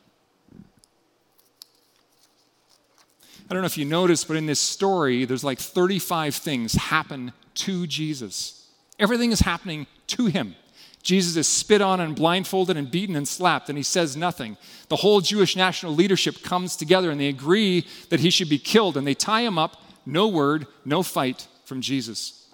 I 3.48 3.54
don't 3.54 3.62
know 3.62 3.66
if 3.66 3.78
you 3.78 3.84
noticed, 3.84 4.26
but 4.26 4.36
in 4.36 4.46
this 4.46 4.60
story, 4.60 5.24
there's 5.24 5.44
like 5.44 5.58
35 5.58 6.34
things 6.34 6.72
happen 6.74 7.32
to 7.54 7.86
Jesus. 7.86 8.59
Everything 9.00 9.32
is 9.32 9.40
happening 9.40 9.86
to 10.08 10.26
him. 10.26 10.54
Jesus 11.02 11.34
is 11.36 11.48
spit 11.48 11.80
on 11.80 11.98
and 11.98 12.14
blindfolded 12.14 12.76
and 12.76 12.90
beaten 12.90 13.16
and 13.16 13.26
slapped, 13.26 13.70
and 13.70 13.78
he 13.78 13.82
says 13.82 14.16
nothing. 14.16 14.58
The 14.88 14.96
whole 14.96 15.22
Jewish 15.22 15.56
national 15.56 15.94
leadership 15.94 16.42
comes 16.42 16.76
together 16.76 17.10
and 17.10 17.18
they 17.18 17.28
agree 17.28 17.86
that 18.10 18.20
he 18.20 18.28
should 18.28 18.50
be 18.50 18.58
killed, 18.58 18.96
and 18.96 19.06
they 19.06 19.14
tie 19.14 19.40
him 19.40 19.58
up, 19.58 19.82
no 20.04 20.28
word, 20.28 20.66
no 20.84 21.02
fight 21.02 21.48
from 21.64 21.80
Jesus. 21.80 22.46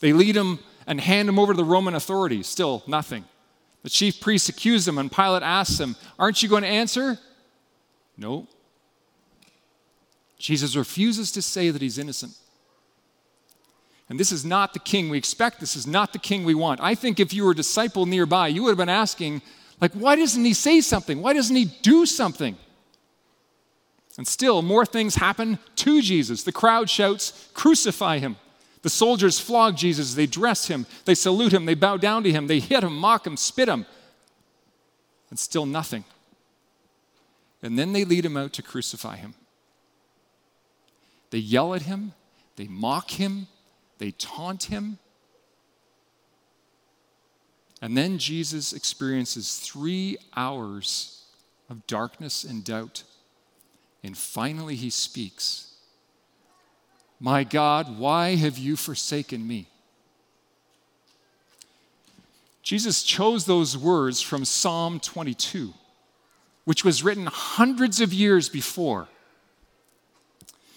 They 0.00 0.12
lead 0.12 0.36
him 0.36 0.60
and 0.86 1.00
hand 1.00 1.28
him 1.28 1.38
over 1.38 1.52
to 1.52 1.56
the 1.56 1.64
Roman 1.64 1.94
authorities, 1.94 2.46
still 2.46 2.82
nothing. 2.86 3.24
The 3.82 3.90
chief 3.90 4.20
priests 4.20 4.48
accuse 4.48 4.88
him, 4.88 4.96
and 4.96 5.12
Pilate 5.12 5.42
asks 5.42 5.78
him, 5.78 5.96
Aren't 6.18 6.42
you 6.42 6.48
going 6.48 6.62
to 6.62 6.68
answer? 6.68 7.18
No. 8.16 8.48
Jesus 10.38 10.74
refuses 10.76 11.30
to 11.32 11.42
say 11.42 11.70
that 11.70 11.82
he's 11.82 11.98
innocent. 11.98 12.32
And 14.08 14.18
this 14.20 14.32
is 14.32 14.44
not 14.44 14.72
the 14.72 14.78
king 14.78 15.08
we 15.08 15.18
expect. 15.18 15.60
This 15.60 15.76
is 15.76 15.86
not 15.86 16.12
the 16.12 16.18
king 16.18 16.44
we 16.44 16.54
want. 16.54 16.80
I 16.80 16.94
think 16.94 17.18
if 17.18 17.32
you 17.32 17.44
were 17.44 17.52
a 17.52 17.56
disciple 17.56 18.04
nearby, 18.04 18.48
you 18.48 18.62
would 18.64 18.70
have 18.70 18.78
been 18.78 18.88
asking, 18.88 19.42
like, 19.80 19.92
why 19.92 20.16
doesn't 20.16 20.44
he 20.44 20.52
say 20.52 20.80
something? 20.80 21.22
Why 21.22 21.32
doesn't 21.32 21.56
he 21.56 21.64
do 21.64 22.04
something? 22.04 22.56
And 24.18 24.28
still, 24.28 24.60
more 24.60 24.84
things 24.84 25.14
happen 25.14 25.58
to 25.76 26.02
Jesus. 26.02 26.42
The 26.42 26.52
crowd 26.52 26.90
shouts, 26.90 27.48
Crucify 27.54 28.18
him. 28.18 28.36
The 28.82 28.90
soldiers 28.90 29.40
flog 29.40 29.76
Jesus. 29.76 30.14
They 30.14 30.26
dress 30.26 30.66
him. 30.66 30.86
They 31.04 31.14
salute 31.14 31.54
him. 31.54 31.64
They 31.64 31.74
bow 31.74 31.96
down 31.96 32.24
to 32.24 32.32
him. 32.32 32.48
They 32.48 32.60
hit 32.60 32.84
him, 32.84 32.96
mock 32.96 33.26
him, 33.26 33.36
spit 33.36 33.68
him. 33.68 33.86
And 35.30 35.38
still 35.38 35.64
nothing. 35.64 36.04
And 37.62 37.78
then 37.78 37.92
they 37.92 38.04
lead 38.04 38.26
him 38.26 38.36
out 38.36 38.52
to 38.54 38.62
crucify 38.62 39.16
him. 39.16 39.34
They 41.30 41.38
yell 41.38 41.74
at 41.74 41.82
him, 41.82 42.12
they 42.56 42.66
mock 42.66 43.12
him, 43.12 43.46
they 44.02 44.10
taunt 44.10 44.64
him. 44.64 44.98
And 47.80 47.96
then 47.96 48.18
Jesus 48.18 48.72
experiences 48.72 49.60
three 49.60 50.18
hours 50.36 51.22
of 51.70 51.86
darkness 51.86 52.42
and 52.42 52.64
doubt. 52.64 53.04
And 54.02 54.18
finally, 54.18 54.74
he 54.74 54.90
speaks 54.90 55.76
My 57.20 57.44
God, 57.44 57.96
why 57.96 58.34
have 58.34 58.58
you 58.58 58.74
forsaken 58.74 59.46
me? 59.46 59.68
Jesus 62.64 63.04
chose 63.04 63.44
those 63.44 63.78
words 63.78 64.20
from 64.20 64.44
Psalm 64.44 64.98
22, 64.98 65.72
which 66.64 66.84
was 66.84 67.04
written 67.04 67.26
hundreds 67.26 68.00
of 68.00 68.12
years 68.12 68.48
before. 68.48 69.06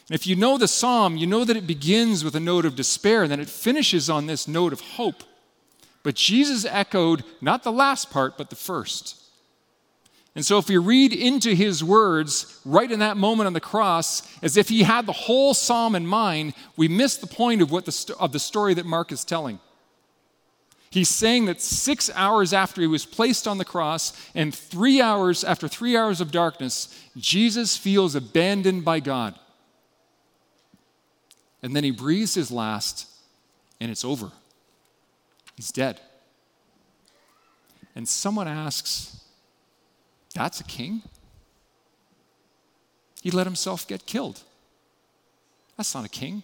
If 0.09 0.27
you 0.27 0.35
know 0.35 0.57
the 0.57 0.67
psalm, 0.67 1.17
you 1.17 1.25
know 1.25 1.43
that 1.43 1.57
it 1.57 1.65
begins 1.65 2.23
with 2.23 2.35
a 2.35 2.39
note 2.39 2.65
of 2.65 2.75
despair 2.75 3.23
and 3.23 3.31
then 3.31 3.39
it 3.39 3.49
finishes 3.49 4.09
on 4.09 4.27
this 4.27 4.47
note 4.47 4.71
of 4.71 4.81
hope. 4.81 5.23
But 6.03 6.15
Jesus 6.15 6.65
echoed 6.65 7.23
not 7.41 7.63
the 7.63 7.71
last 7.71 8.11
part, 8.11 8.37
but 8.37 8.51
the 8.51 8.55
first. 8.55 9.19
And 10.35 10.45
so, 10.45 10.57
if 10.57 10.67
we 10.67 10.77
read 10.77 11.13
into 11.13 11.55
his 11.55 11.83
words 11.83 12.59
right 12.65 12.91
in 12.91 12.99
that 12.99 13.15
moment 13.15 13.47
on 13.47 13.53
the 13.53 13.61
cross, 13.61 14.21
as 14.43 14.57
if 14.57 14.67
he 14.67 14.83
had 14.83 15.05
the 15.05 15.13
whole 15.13 15.53
psalm 15.53 15.95
in 15.95 16.05
mind, 16.05 16.53
we 16.75 16.89
miss 16.89 17.15
the 17.15 17.25
point 17.25 17.61
of, 17.61 17.71
what 17.71 17.85
the, 17.85 18.15
of 18.19 18.33
the 18.33 18.39
story 18.39 18.73
that 18.73 18.85
Mark 18.85 19.13
is 19.13 19.23
telling. 19.23 19.59
He's 20.91 21.09
saying 21.09 21.45
that 21.45 21.61
six 21.61 22.11
hours 22.13 22.53
after 22.53 22.81
he 22.81 22.87
was 22.87 23.05
placed 23.05 23.47
on 23.47 23.57
the 23.57 23.65
cross, 23.65 24.13
and 24.35 24.53
three 24.53 25.01
hours 25.01 25.43
after 25.43 25.69
three 25.69 25.95
hours 25.95 26.19
of 26.19 26.31
darkness, 26.31 26.93
Jesus 27.15 27.77
feels 27.77 28.13
abandoned 28.13 28.83
by 28.83 28.99
God. 28.99 29.39
And 31.65 31.75
then 31.75 31.83
he 31.83 31.89
breathes 31.89 32.35
his 32.35 32.51
last, 32.51 33.07
and 33.79 33.89
it's 33.89 34.05
over. 34.05 34.31
He's 35.55 35.71
dead. 35.71 35.99
And 37.95 38.07
someone 38.07 38.47
asks, 38.47 39.19
That's 40.35 40.59
a 40.59 40.63
king? 40.63 41.01
He 43.23 43.31
let 43.31 43.47
himself 43.47 43.87
get 43.87 44.05
killed. 44.05 44.43
That's 45.75 45.95
not 45.95 46.05
a 46.05 46.09
king. 46.09 46.43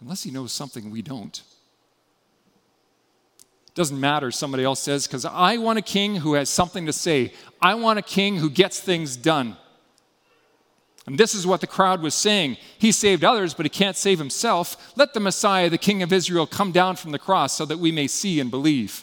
Unless 0.00 0.22
he 0.22 0.30
knows 0.30 0.50
something 0.50 0.90
we 0.90 1.02
don't. 1.02 1.42
Doesn't 3.74 4.00
matter, 4.00 4.30
somebody 4.30 4.64
else 4.64 4.80
says, 4.80 5.06
because 5.06 5.26
I 5.26 5.58
want 5.58 5.78
a 5.78 5.82
king 5.82 6.16
who 6.16 6.32
has 6.32 6.48
something 6.48 6.86
to 6.86 6.94
say. 6.94 7.34
I 7.60 7.74
want 7.74 7.98
a 7.98 8.02
king 8.02 8.36
who 8.36 8.48
gets 8.48 8.80
things 8.80 9.16
done. 9.16 9.58
And 11.06 11.18
this 11.18 11.34
is 11.34 11.46
what 11.46 11.60
the 11.60 11.66
crowd 11.66 12.00
was 12.00 12.14
saying. 12.14 12.58
He 12.78 12.92
saved 12.92 13.24
others, 13.24 13.54
but 13.54 13.66
he 13.66 13.70
can't 13.70 13.96
save 13.96 14.18
himself. 14.18 14.92
Let 14.96 15.14
the 15.14 15.20
Messiah, 15.20 15.68
the 15.68 15.78
King 15.78 16.02
of 16.02 16.12
Israel, 16.12 16.46
come 16.46 16.70
down 16.70 16.96
from 16.96 17.10
the 17.10 17.18
cross 17.18 17.56
so 17.56 17.64
that 17.64 17.78
we 17.78 17.90
may 17.90 18.06
see 18.06 18.38
and 18.38 18.50
believe. 18.50 19.02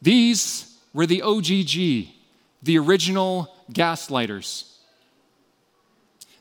These 0.00 0.78
were 0.94 1.06
the 1.06 1.22
OGG, 1.22 2.08
the 2.62 2.78
original 2.78 3.54
gaslighters. 3.70 4.72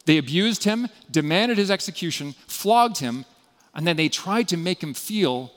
They 0.05 0.17
abused 0.17 0.63
him, 0.63 0.88
demanded 1.12 1.57
his 1.57 1.72
execution, 1.72 2.36
flogged 2.48 3.00
him, 3.00 3.25
and 3.74 3.86
then 3.86 3.98
they 3.98 4.07
tried 4.07 4.48
to 4.50 4.57
make 4.57 4.81
him 4.81 4.93
feel 4.93 5.51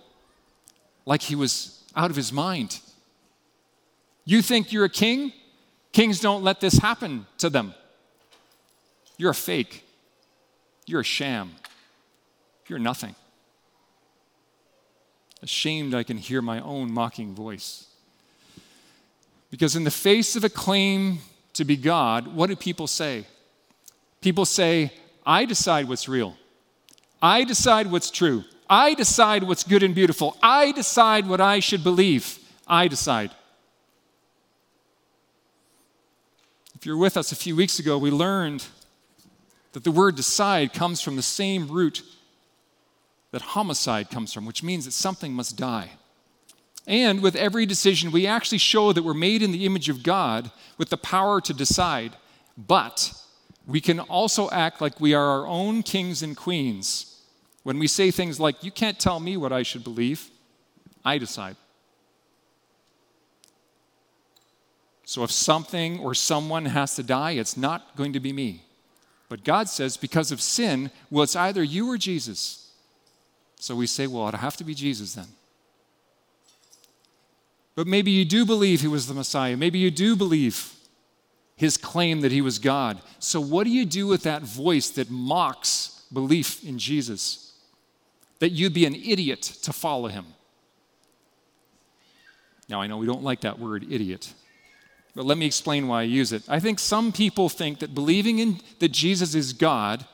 like 1.07 1.23
he 1.23 1.37
was 1.37 1.85
out 1.95 2.11
of 2.11 2.17
his 2.17 2.33
mind. 2.33 2.81
You 4.25 4.43
think 4.43 4.73
you're 4.73 4.85
a 4.85 4.91
king? 4.91 5.33
Kings 5.93 6.21
don't 6.21 6.43
let 6.43 6.61
this 6.61 6.79
happen 6.79 7.27
to 7.39 7.49
them. 7.49 7.75
You're 9.19 9.33
a 9.33 9.35
fake. 9.35 9.85
You're 10.87 11.03
a 11.03 11.05
sham. 11.05 11.51
You're 12.69 12.79
nothing. 12.79 13.15
Ashamed, 15.43 15.95
I 15.95 16.03
can 16.03 16.17
hear 16.17 16.41
my 16.41 16.61
own 16.61 16.91
mocking 16.91 17.35
voice. 17.35 17.87
Because 19.51 19.77
in 19.77 19.85
the 19.85 19.91
face 19.91 20.37
of 20.37 20.45
a 20.45 20.49
claim 20.49 21.19
to 21.55 21.65
be 21.65 21.77
God, 21.77 22.29
what 22.29 22.49
do 22.49 22.57
people 22.57 22.87
say? 22.87 23.25
People 24.21 24.45
say, 24.45 24.93
I 25.27 25.45
decide 25.45 25.89
what's 25.89 26.09
real. 26.09 26.37
I 27.21 27.45
decide 27.45 27.91
what's 27.91 28.11
true. 28.11 28.45
I 28.69 28.95
decide 28.95 29.43
what's 29.43 29.65
good 29.65 29.83
and 29.83 29.95
beautiful. 29.95 30.37
I 30.43 30.73
decide 30.73 31.27
what 31.27 31.41
I 31.41 31.61
should 31.61 31.83
believe. 31.83 32.39
I 32.67 32.89
decide. 32.89 33.31
If 36.75 36.85
you're 36.87 36.99
with 36.99 37.17
us 37.17 37.33
a 37.33 37.37
few 37.37 37.57
weeks 37.57 37.79
ago, 37.79 37.99
we 37.99 38.11
learned 38.11 38.65
that 39.79 39.85
the 39.85 39.93
word 39.93 40.17
decide 40.17 40.73
comes 40.73 41.01
from 41.01 41.15
the 41.15 41.23
same 41.23 41.69
root 41.69 42.03
that 43.31 43.41
homicide 43.41 44.11
comes 44.11 44.33
from, 44.33 44.45
which 44.45 44.61
means 44.61 44.87
that 44.87 44.91
something 44.91 45.33
must 45.33 45.57
die. 45.57 45.91
And 46.89 47.23
with 47.23 47.37
every 47.37 47.65
decision, 47.65 48.11
we 48.11 48.27
actually 48.27 48.59
show 48.59 48.93
that 48.93 49.05
we're 49.05 49.15
made 49.15 49.41
in 49.41 49.53
the 49.53 49.65
image 49.65 49.89
of 49.89 50.03
God 50.03 50.51
with 50.79 50.89
the 50.89 50.97
power 50.97 51.41
to 51.43 51.55
decide. 51.55 52.17
But 52.57 53.13
we 53.69 53.81
can 53.81 54.01
also 54.01 54.51
act 54.51 54.81
like 54.81 55.01
we 55.01 55.15
are 55.15 55.25
our 55.25 55.47
own 55.47 55.85
kings 55.85 56.25
and 56.25 56.37
queens 56.37 57.23
when 57.63 57.79
we 57.79 57.87
say 57.87 58.11
things 58.11 58.41
like, 58.41 58.65
You 58.65 58.73
can't 58.73 58.99
tell 58.99 59.21
me 59.21 59.37
what 59.37 59.53
I 59.53 59.63
should 59.63 59.85
believe, 59.85 60.29
I 61.05 61.19
decide. 61.19 61.55
So 65.05 65.23
if 65.23 65.31
something 65.31 66.01
or 66.01 66.15
someone 66.15 66.65
has 66.65 66.97
to 66.97 67.05
die, 67.05 67.31
it's 67.33 67.57
not 67.57 67.95
going 67.95 68.15
to 68.15 68.21
be 68.21 68.33
me. 68.33 68.65
But 69.29 69.45
God 69.45 69.69
says, 69.69 69.97
because 69.97 70.33
of 70.33 70.41
sin, 70.41 70.91
well, 71.11 71.25
it's 71.25 71.37
either 71.37 71.63
you 71.63 71.91
or 71.91 71.99
Jesus. 71.99 72.73
So 73.57 73.75
we 73.77 73.87
say, 73.87 74.07
well, 74.07 74.29
it'll 74.29 74.41
have 74.41 74.57
to 74.57 74.65
be 74.65 74.75
Jesus 74.75 75.15
then. 75.15 75.27
But 77.75 77.87
maybe 77.87 78.11
you 78.11 78.25
do 78.25 78.45
believe 78.45 78.81
he 78.81 78.89
was 78.89 79.07
the 79.07 79.15
Messiah. 79.15 79.57
Maybe 79.57 79.79
you 79.79 79.91
do 79.91 80.17
believe 80.17 80.73
his 81.55 81.77
claim 81.77 82.23
that 82.23 82.33
he 82.33 82.41
was 82.41 82.59
God. 82.59 83.01
So, 83.19 83.41
what 83.41 83.65
do 83.65 83.71
you 83.71 83.85
do 83.85 84.07
with 84.07 84.23
that 84.25 84.43
voice 84.43 84.91
that 84.91 85.11
mocks 85.11 86.03
belief 86.13 86.65
in 86.65 86.79
Jesus? 86.79 87.53
That 88.39 88.51
you'd 88.51 88.75
be 88.75 88.87
an 88.87 88.95
idiot 88.95 89.43
to 89.43 89.73
follow 89.73 90.09
him. 90.09 90.27
Now, 92.69 92.81
I 92.81 92.87
know 92.87 92.97
we 92.97 93.07
don't 93.07 93.23
like 93.23 93.43
that 93.43 93.59
word, 93.59 93.87
idiot. 93.91 94.33
But 95.15 95.25
let 95.25 95.39
me 95.39 95.47
explain 95.47 95.89
why 95.89 96.01
I 96.01 96.05
use 96.05 96.33
it. 96.33 96.43
I 96.49 96.61
think 96.61 96.79
some 96.79 97.13
people 97.13 97.49
think 97.49 97.81
that 97.81 97.95
believing 97.95 98.39
in 98.39 98.61
that 98.79 98.93
Jesus 98.93 99.35
is 99.35 99.53
God 99.53 100.05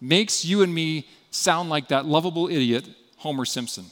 makes 0.00 0.44
you 0.44 0.62
and 0.62 0.74
me 0.74 1.08
sound 1.30 1.68
like 1.68 1.88
that 1.88 2.06
lovable 2.06 2.48
idiot, 2.48 2.88
Homer 3.18 3.44
Simpson. 3.44 3.86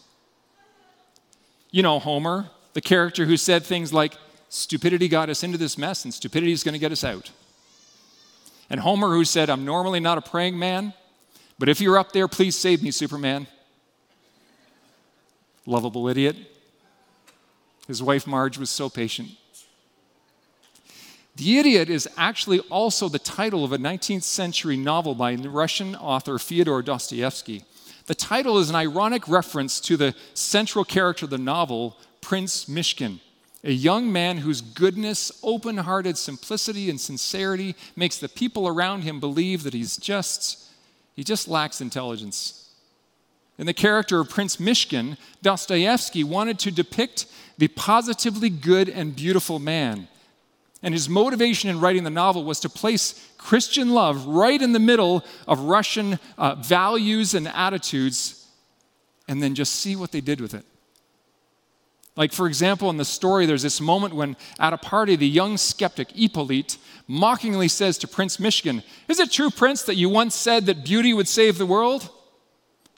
You 1.70 1.82
know, 1.82 1.98
Homer, 1.98 2.50
the 2.72 2.80
character 2.80 3.26
who 3.26 3.36
said 3.36 3.64
things 3.64 3.92
like, 3.92 4.14
Stupidity 4.50 5.08
got 5.08 5.28
us 5.28 5.42
into 5.42 5.58
this 5.58 5.76
mess, 5.76 6.04
and 6.04 6.14
stupidity 6.14 6.52
is 6.52 6.64
going 6.64 6.72
to 6.72 6.78
get 6.78 6.92
us 6.92 7.04
out. 7.04 7.30
And 8.70 8.80
Homer, 8.80 9.08
who 9.08 9.24
said, 9.24 9.50
I'm 9.50 9.64
normally 9.64 10.00
not 10.00 10.18
a 10.18 10.22
praying 10.22 10.58
man, 10.58 10.94
but 11.58 11.68
if 11.68 11.80
you're 11.80 11.98
up 11.98 12.12
there, 12.12 12.28
please 12.28 12.56
save 12.56 12.82
me, 12.82 12.90
Superman. 12.90 13.46
Lovable 15.66 16.08
idiot. 16.08 16.36
His 17.86 18.02
wife 18.02 18.26
Marge 18.26 18.58
was 18.58 18.70
so 18.70 18.88
patient. 18.88 19.30
The 21.38 21.60
Idiot 21.60 21.88
is 21.88 22.08
actually 22.16 22.58
also 22.68 23.08
the 23.08 23.20
title 23.20 23.62
of 23.62 23.72
a 23.72 23.78
19th 23.78 24.24
century 24.24 24.76
novel 24.76 25.14
by 25.14 25.36
Russian 25.36 25.94
author 25.94 26.36
Fyodor 26.36 26.82
Dostoevsky. 26.82 27.62
The 28.06 28.16
title 28.16 28.58
is 28.58 28.70
an 28.70 28.74
ironic 28.74 29.28
reference 29.28 29.78
to 29.82 29.96
the 29.96 30.16
central 30.34 30.84
character 30.84 31.26
of 31.26 31.30
the 31.30 31.38
novel, 31.38 31.96
Prince 32.20 32.64
Mishkin, 32.64 33.20
a 33.62 33.70
young 33.70 34.10
man 34.10 34.38
whose 34.38 34.60
goodness, 34.60 35.30
open 35.44 35.76
hearted 35.76 36.18
simplicity, 36.18 36.90
and 36.90 37.00
sincerity 37.00 37.76
makes 37.94 38.18
the 38.18 38.28
people 38.28 38.66
around 38.66 39.02
him 39.02 39.20
believe 39.20 39.62
that 39.62 39.74
he's 39.74 39.96
just, 39.96 40.68
he 41.14 41.22
just 41.22 41.46
lacks 41.46 41.80
intelligence. 41.80 42.68
In 43.58 43.66
the 43.66 43.72
character 43.72 44.18
of 44.18 44.28
Prince 44.28 44.56
Mishkin, 44.56 45.16
Dostoevsky 45.40 46.24
wanted 46.24 46.58
to 46.58 46.72
depict 46.72 47.26
the 47.58 47.68
positively 47.68 48.50
good 48.50 48.88
and 48.88 49.14
beautiful 49.14 49.60
man 49.60 50.08
and 50.82 50.94
his 50.94 51.08
motivation 51.08 51.68
in 51.70 51.80
writing 51.80 52.04
the 52.04 52.10
novel 52.10 52.44
was 52.44 52.60
to 52.60 52.68
place 52.68 53.28
Christian 53.36 53.90
love 53.90 54.26
right 54.26 54.60
in 54.60 54.72
the 54.72 54.78
middle 54.78 55.24
of 55.46 55.60
Russian 55.60 56.18
uh, 56.36 56.54
values 56.56 57.34
and 57.34 57.48
attitudes 57.48 58.46
and 59.26 59.42
then 59.42 59.54
just 59.54 59.74
see 59.74 59.96
what 59.96 60.12
they 60.12 60.20
did 60.20 60.40
with 60.40 60.54
it. 60.54 60.64
Like, 62.16 62.32
for 62.32 62.46
example, 62.48 62.90
in 62.90 62.96
the 62.96 63.04
story, 63.04 63.46
there's 63.46 63.62
this 63.62 63.80
moment 63.80 64.14
when 64.14 64.36
at 64.58 64.72
a 64.72 64.78
party, 64.78 65.14
the 65.14 65.28
young 65.28 65.56
skeptic, 65.56 66.08
Ippolit, 66.14 66.76
mockingly 67.06 67.68
says 67.68 67.96
to 67.98 68.08
Prince 68.08 68.38
Mishkin, 68.38 68.82
Is 69.06 69.20
it 69.20 69.30
true, 69.30 69.50
Prince, 69.50 69.82
that 69.84 69.94
you 69.94 70.08
once 70.08 70.34
said 70.34 70.66
that 70.66 70.84
beauty 70.84 71.14
would 71.14 71.28
save 71.28 71.58
the 71.58 71.66
world? 71.66 72.10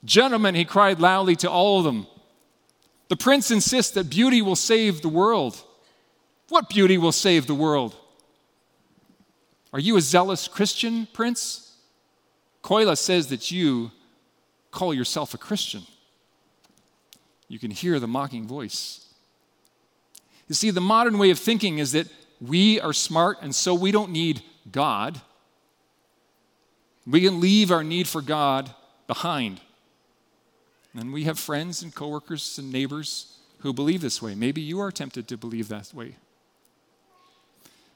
Gentlemen, 0.03 0.55
he 0.55 0.65
cried 0.65 0.99
loudly 0.99 1.35
to 1.37 1.49
all 1.49 1.77
of 1.77 1.83
them, 1.83 2.07
the 3.09 3.17
prince 3.17 3.51
insists 3.51 3.91
that 3.91 4.09
beauty 4.09 4.41
will 4.41 4.55
save 4.55 5.01
the 5.01 5.09
world. 5.09 5.61
What 6.51 6.67
beauty 6.67 6.97
will 6.97 7.13
save 7.13 7.47
the 7.47 7.55
world? 7.55 7.95
Are 9.71 9.79
you 9.79 9.95
a 9.95 10.01
zealous 10.01 10.49
Christian, 10.49 11.07
Prince? 11.13 11.77
Kolya 12.61 12.97
says 12.97 13.27
that 13.27 13.51
you 13.51 13.89
call 14.69 14.93
yourself 14.93 15.33
a 15.33 15.37
Christian. 15.37 15.83
You 17.47 17.57
can 17.57 17.71
hear 17.71 18.01
the 18.01 18.07
mocking 18.07 18.47
voice. 18.47 19.05
You 20.49 20.55
see, 20.55 20.71
the 20.71 20.81
modern 20.81 21.17
way 21.17 21.29
of 21.29 21.39
thinking 21.39 21.79
is 21.79 21.93
that 21.93 22.07
we 22.41 22.81
are 22.81 22.91
smart 22.91 23.37
and 23.41 23.55
so 23.55 23.73
we 23.73 23.93
don't 23.93 24.11
need 24.11 24.41
God. 24.69 25.21
We 27.07 27.21
can 27.21 27.39
leave 27.39 27.71
our 27.71 27.81
need 27.81 28.09
for 28.09 28.21
God 28.21 28.75
behind. 29.07 29.61
And 30.93 31.13
we 31.13 31.23
have 31.23 31.39
friends 31.39 31.81
and 31.81 31.95
coworkers 31.95 32.57
and 32.57 32.73
neighbors 32.73 33.37
who 33.59 33.71
believe 33.71 34.01
this 34.01 34.21
way. 34.21 34.35
Maybe 34.35 34.59
you 34.59 34.81
are 34.81 34.91
tempted 34.91 35.29
to 35.29 35.37
believe 35.37 35.69
that 35.69 35.93
way. 35.93 36.17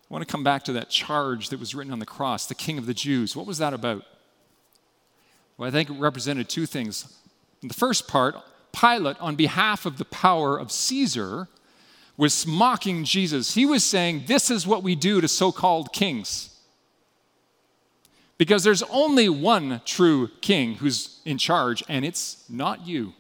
I 0.10 0.14
want 0.14 0.28
to 0.28 0.32
come 0.32 0.44
back 0.44 0.64
to 0.64 0.74
that 0.74 0.90
charge 0.90 1.50
that 1.50 1.60
was 1.60 1.74
written 1.74 1.92
on 1.92 2.00
the 2.00 2.06
cross, 2.06 2.46
the 2.46 2.56
King 2.56 2.78
of 2.78 2.86
the 2.86 2.94
Jews. 2.94 3.36
What 3.36 3.48
was 3.48 3.58
that 3.58 3.74
about? 3.74 4.04
Well, 5.58 5.68
I 5.68 5.72
think 5.72 5.90
it 5.90 5.94
represented 5.94 6.48
two 6.48 6.66
things. 6.66 7.12
In 7.62 7.70
the 7.70 7.74
first 7.74 8.08
part, 8.08 8.36
Pilate, 8.72 9.20
on 9.20 9.36
behalf 9.36 9.86
of 9.86 9.98
the 9.98 10.06
power 10.06 10.58
of 10.58 10.72
Caesar, 10.72 11.48
was 12.18 12.46
mocking 12.46 13.04
Jesus. 13.04 13.56
He 13.56 13.66
was 13.66 13.84
saying, 13.84 14.24
This 14.28 14.52
is 14.52 14.68
what 14.68 14.84
we 14.84 14.96
do 14.96 15.22
to 15.22 15.28
so 15.28 15.52
called 15.52 15.92
kings. 15.92 16.52
Because 18.38 18.64
there's 18.64 18.84
only 18.84 19.30
one 19.30 19.82
true 19.86 20.30
king 20.42 20.76
who's 20.76 21.22
in 21.26 21.38
charge, 21.38 21.84
and 21.88 22.04
it's 22.04 22.44
not 22.50 22.86
you. 22.86 23.14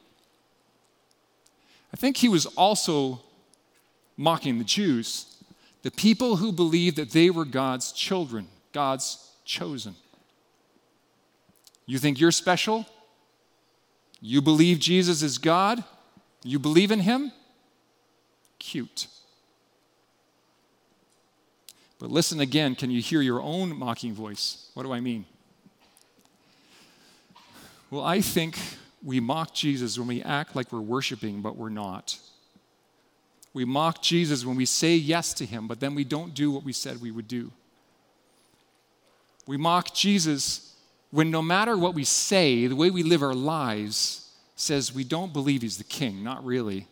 I 1.94 1.98
think 1.98 2.18
he 2.18 2.28
was 2.28 2.46
also 2.46 3.22
mocking 4.18 4.58
the 4.58 4.66
Jews 4.66 5.35
the 5.86 5.92
people 5.92 6.38
who 6.38 6.52
believed 6.52 6.96
that 6.96 7.12
they 7.12 7.30
were 7.30 7.46
God's 7.46 7.92
children, 7.92 8.48
God's 8.74 9.32
chosen. 9.46 9.94
You 11.86 12.00
think 12.00 12.20
you're 12.20 12.32
special? 12.32 12.88
You 14.20 14.42
believe 14.42 14.80
Jesus 14.80 15.22
is 15.22 15.38
God? 15.38 15.84
You 16.44 16.58
believe 16.58 16.90
in 16.90 17.02
Him? 17.02 17.32
Cute. 18.58 19.06
But 22.00 22.10
listen 22.10 22.40
again, 22.40 22.74
can 22.74 22.90
you 22.90 23.00
hear 23.00 23.22
your 23.22 23.40
own 23.40 23.78
mocking 23.78 24.16
voice? 24.16 24.72
What 24.74 24.88
do 24.88 24.92
I 24.92 25.00
mean? 25.02 25.24
Well, 27.92 28.04
I 28.04 28.22
think 28.22 28.58
we 29.04 29.20
mock 29.20 29.54
Jesus 29.54 30.00
when 30.00 30.08
we 30.08 30.24
act 30.24 30.56
like 30.56 30.74
we're 30.74 30.82
worshiping, 30.82 31.44
but 31.44 31.56
we're 31.56 31.70
not. 31.70 32.18
We 33.56 33.64
mock 33.64 34.02
Jesus 34.02 34.46
when 34.46 34.58
we 34.58 34.66
say 34.66 34.98
yes 34.98 35.34
to 35.36 35.46
him, 35.46 35.66
but 35.66 35.80
then 35.80 35.96
we 35.96 36.04
don't 36.04 36.34
do 36.34 36.52
what 36.52 36.66
we 36.66 36.74
said 36.74 37.00
we 37.00 37.10
would 37.10 37.30
do. 37.30 37.54
We 39.48 39.56
mock 39.56 39.94
Jesus 39.94 40.76
when 41.10 41.32
no 41.32 41.42
matter 41.42 41.78
what 41.78 41.94
we 41.94 42.04
say, 42.04 42.68
the 42.68 42.76
way 42.76 42.92
we 42.92 43.02
live 43.02 43.24
our 43.24 43.34
lives 43.34 44.30
says 44.58 44.94
we 44.94 45.06
don't 45.06 45.32
believe 45.32 45.62
he's 45.62 45.78
the 45.78 45.86
king, 45.86 46.22
not 46.22 46.44
really. 46.44 46.86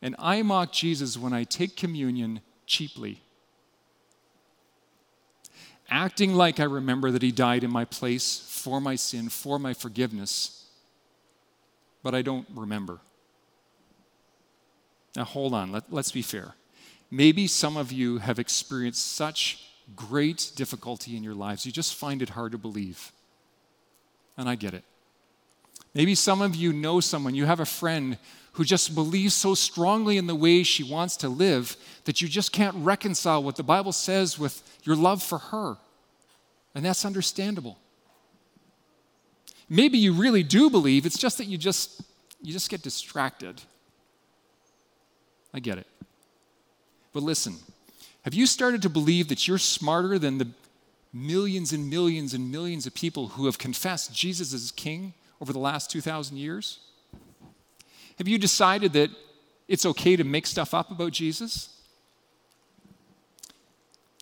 And 0.00 0.16
I 0.18 0.40
mock 0.40 0.72
Jesus 0.72 1.18
when 1.18 1.34
I 1.34 1.44
take 1.44 1.76
communion 1.76 2.40
cheaply. 2.64 3.20
acting 5.90 6.32
like 6.32 6.58
I 6.58 6.64
remember 6.64 7.10
that 7.10 7.20
He 7.20 7.30
died 7.30 7.62
in 7.62 7.70
my 7.70 7.84
place 7.84 8.38
for 8.48 8.80
my 8.80 8.96
sin, 8.96 9.28
for 9.28 9.58
my 9.58 9.74
forgiveness, 9.74 10.64
but 12.02 12.14
I 12.14 12.22
don't 12.22 12.46
remember. 12.54 13.00
Now, 15.16 15.24
hold 15.24 15.54
on, 15.54 15.72
Let, 15.72 15.92
let's 15.92 16.12
be 16.12 16.22
fair. 16.22 16.54
Maybe 17.10 17.46
some 17.46 17.76
of 17.76 17.92
you 17.92 18.18
have 18.18 18.38
experienced 18.38 19.12
such 19.12 19.70
great 19.94 20.50
difficulty 20.56 21.16
in 21.16 21.22
your 21.22 21.34
lives, 21.34 21.66
you 21.66 21.72
just 21.72 21.94
find 21.94 22.22
it 22.22 22.30
hard 22.30 22.52
to 22.52 22.58
believe. 22.58 23.12
And 24.36 24.48
I 24.48 24.54
get 24.54 24.74
it. 24.74 24.84
Maybe 25.94 26.14
some 26.14 26.42
of 26.42 26.56
you 26.56 26.72
know 26.72 27.00
someone, 27.00 27.34
you 27.34 27.44
have 27.44 27.60
a 27.60 27.66
friend 27.66 28.18
who 28.52 28.64
just 28.64 28.94
believes 28.94 29.34
so 29.34 29.54
strongly 29.54 30.16
in 30.16 30.26
the 30.26 30.34
way 30.34 30.62
she 30.62 30.82
wants 30.82 31.16
to 31.18 31.28
live 31.28 31.76
that 32.04 32.20
you 32.20 32.28
just 32.28 32.52
can't 32.52 32.74
reconcile 32.76 33.42
what 33.42 33.56
the 33.56 33.62
Bible 33.62 33.92
says 33.92 34.38
with 34.38 34.62
your 34.84 34.96
love 34.96 35.22
for 35.22 35.38
her. 35.38 35.76
And 36.74 36.84
that's 36.84 37.04
understandable. 37.04 37.78
Maybe 39.68 39.98
you 39.98 40.12
really 40.12 40.42
do 40.42 40.70
believe, 40.70 41.06
it's 41.06 41.18
just 41.18 41.38
that 41.38 41.46
you 41.46 41.58
just 41.58 42.02
you 42.42 42.52
just 42.52 42.68
get 42.68 42.82
distracted. 42.82 43.62
I 45.54 45.60
get 45.60 45.78
it. 45.78 45.86
But 47.12 47.22
listen, 47.22 47.54
have 48.24 48.34
you 48.34 48.46
started 48.46 48.82
to 48.82 48.90
believe 48.90 49.28
that 49.28 49.46
you're 49.46 49.56
smarter 49.56 50.18
than 50.18 50.38
the 50.38 50.48
millions 51.12 51.72
and 51.72 51.88
millions 51.88 52.34
and 52.34 52.50
millions 52.50 52.86
of 52.86 52.94
people 52.94 53.28
who 53.28 53.46
have 53.46 53.56
confessed 53.56 54.12
Jesus 54.12 54.52
as 54.52 54.72
king 54.72 55.14
over 55.40 55.52
the 55.52 55.60
last 55.60 55.90
2,000 55.90 56.36
years? 56.36 56.80
Have 58.18 58.26
you 58.26 58.36
decided 58.36 58.92
that 58.94 59.10
it's 59.68 59.86
okay 59.86 60.16
to 60.16 60.24
make 60.24 60.46
stuff 60.46 60.74
up 60.74 60.90
about 60.90 61.12
Jesus? 61.12 61.70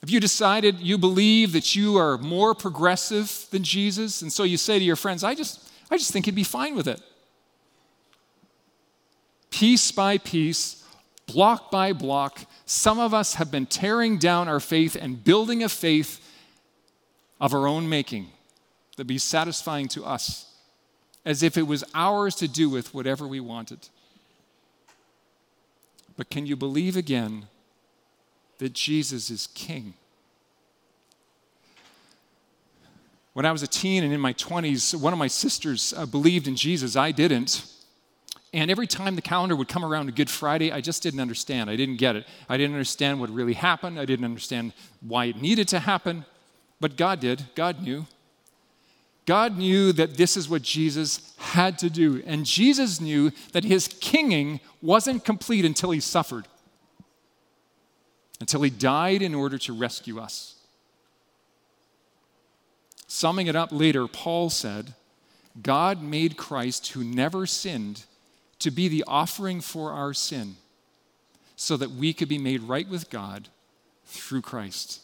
Have 0.02 0.10
you 0.10 0.20
decided 0.20 0.80
you 0.80 0.98
believe 0.98 1.52
that 1.52 1.74
you 1.74 1.96
are 1.96 2.18
more 2.18 2.54
progressive 2.54 3.46
than 3.50 3.62
Jesus? 3.62 4.20
And 4.20 4.32
so 4.32 4.42
you 4.42 4.56
say 4.56 4.78
to 4.78 4.84
your 4.84 4.96
friends, 4.96 5.24
I 5.24 5.34
just, 5.34 5.70
I 5.90 5.96
just 5.96 6.12
think 6.12 6.26
he'd 6.26 6.34
be 6.34 6.44
fine 6.44 6.74
with 6.74 6.88
it. 6.88 7.00
Piece 9.50 9.92
by 9.92 10.18
piece, 10.18 10.81
block 11.32 11.70
by 11.70 11.92
block, 11.92 12.40
some 12.66 12.98
of 12.98 13.14
us 13.14 13.34
have 13.34 13.50
been 13.50 13.66
tearing 13.66 14.18
down 14.18 14.48
our 14.48 14.60
faith 14.60 14.96
and 15.00 15.22
building 15.22 15.62
a 15.62 15.68
faith 15.68 16.20
of 17.40 17.54
our 17.54 17.66
own 17.66 17.88
making 17.88 18.28
that 18.96 19.04
be 19.06 19.18
satisfying 19.18 19.88
to 19.88 20.04
us, 20.04 20.52
as 21.24 21.42
if 21.42 21.56
it 21.56 21.66
was 21.66 21.82
ours 21.94 22.34
to 22.36 22.48
do 22.48 22.68
with 22.68 22.94
whatever 22.94 23.26
we 23.26 23.40
wanted. 23.40 23.88
But 26.16 26.30
can 26.30 26.46
you 26.46 26.56
believe 26.56 26.96
again 26.96 27.46
that 28.58 28.74
Jesus 28.74 29.30
is 29.30 29.48
King? 29.48 29.94
When 33.32 33.46
I 33.46 33.52
was 33.52 33.62
a 33.62 33.66
teen 33.66 34.04
and 34.04 34.12
in 34.12 34.20
my 34.20 34.34
20s, 34.34 34.94
one 34.94 35.12
of 35.12 35.18
my 35.18 35.26
sisters 35.26 35.94
uh, 35.96 36.04
believed 36.04 36.46
in 36.46 36.54
Jesus. 36.54 36.96
I 36.96 37.12
didn't. 37.12 37.64
And 38.52 38.70
every 38.70 38.86
time 38.86 39.16
the 39.16 39.22
calendar 39.22 39.56
would 39.56 39.68
come 39.68 39.84
around 39.84 40.06
to 40.06 40.12
Good 40.12 40.28
Friday, 40.28 40.70
I 40.70 40.82
just 40.82 41.02
didn't 41.02 41.20
understand. 41.20 41.70
I 41.70 41.76
didn't 41.76 41.96
get 41.96 42.16
it. 42.16 42.26
I 42.48 42.58
didn't 42.58 42.74
understand 42.74 43.18
what 43.18 43.30
really 43.30 43.54
happened. 43.54 43.98
I 43.98 44.04
didn't 44.04 44.26
understand 44.26 44.74
why 45.00 45.26
it 45.26 45.40
needed 45.40 45.68
to 45.68 45.78
happen. 45.78 46.26
But 46.78 46.96
God 46.96 47.20
did. 47.20 47.44
God 47.54 47.82
knew. 47.82 48.06
God 49.24 49.56
knew 49.56 49.92
that 49.92 50.16
this 50.16 50.36
is 50.36 50.48
what 50.48 50.62
Jesus 50.62 51.34
had 51.38 51.78
to 51.78 51.88
do. 51.88 52.22
And 52.26 52.44
Jesus 52.44 53.00
knew 53.00 53.30
that 53.52 53.64
his 53.64 53.88
kinging 53.88 54.60
wasn't 54.82 55.24
complete 55.24 55.64
until 55.64 55.92
he 55.92 56.00
suffered, 56.00 56.46
until 58.40 58.62
he 58.62 58.70
died 58.70 59.22
in 59.22 59.34
order 59.34 59.58
to 59.58 59.72
rescue 59.72 60.18
us. 60.18 60.56
Summing 63.06 63.46
it 63.46 63.54
up 63.54 63.70
later, 63.70 64.08
Paul 64.08 64.50
said, 64.50 64.94
God 65.62 66.02
made 66.02 66.36
Christ, 66.36 66.88
who 66.88 67.04
never 67.04 67.46
sinned, 67.46 68.04
to 68.62 68.70
be 68.70 68.88
the 68.88 69.04
offering 69.06 69.60
for 69.60 69.92
our 69.92 70.12
sin, 70.14 70.56
so 71.56 71.76
that 71.76 71.90
we 71.90 72.12
could 72.12 72.28
be 72.28 72.38
made 72.38 72.62
right 72.62 72.88
with 72.88 73.10
God 73.10 73.48
through 74.06 74.42
Christ. 74.42 75.00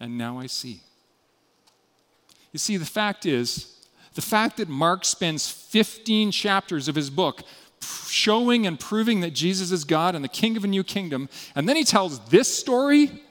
And 0.00 0.18
now 0.18 0.38
I 0.38 0.46
see. 0.46 0.80
You 2.52 2.58
see, 2.58 2.76
the 2.76 2.84
fact 2.84 3.26
is, 3.26 3.70
the 4.14 4.22
fact 4.22 4.58
that 4.58 4.68
Mark 4.68 5.04
spends 5.04 5.50
15 5.50 6.30
chapters 6.30 6.88
of 6.88 6.94
his 6.94 7.10
book 7.10 7.42
showing 8.08 8.66
and 8.66 8.78
proving 8.78 9.20
that 9.20 9.32
Jesus 9.32 9.72
is 9.72 9.84
God 9.84 10.14
and 10.14 10.24
the 10.24 10.28
King 10.28 10.56
of 10.56 10.64
a 10.64 10.68
new 10.68 10.84
kingdom, 10.84 11.28
and 11.54 11.68
then 11.68 11.76
he 11.76 11.84
tells 11.84 12.20
this 12.26 12.54
story 12.54 13.22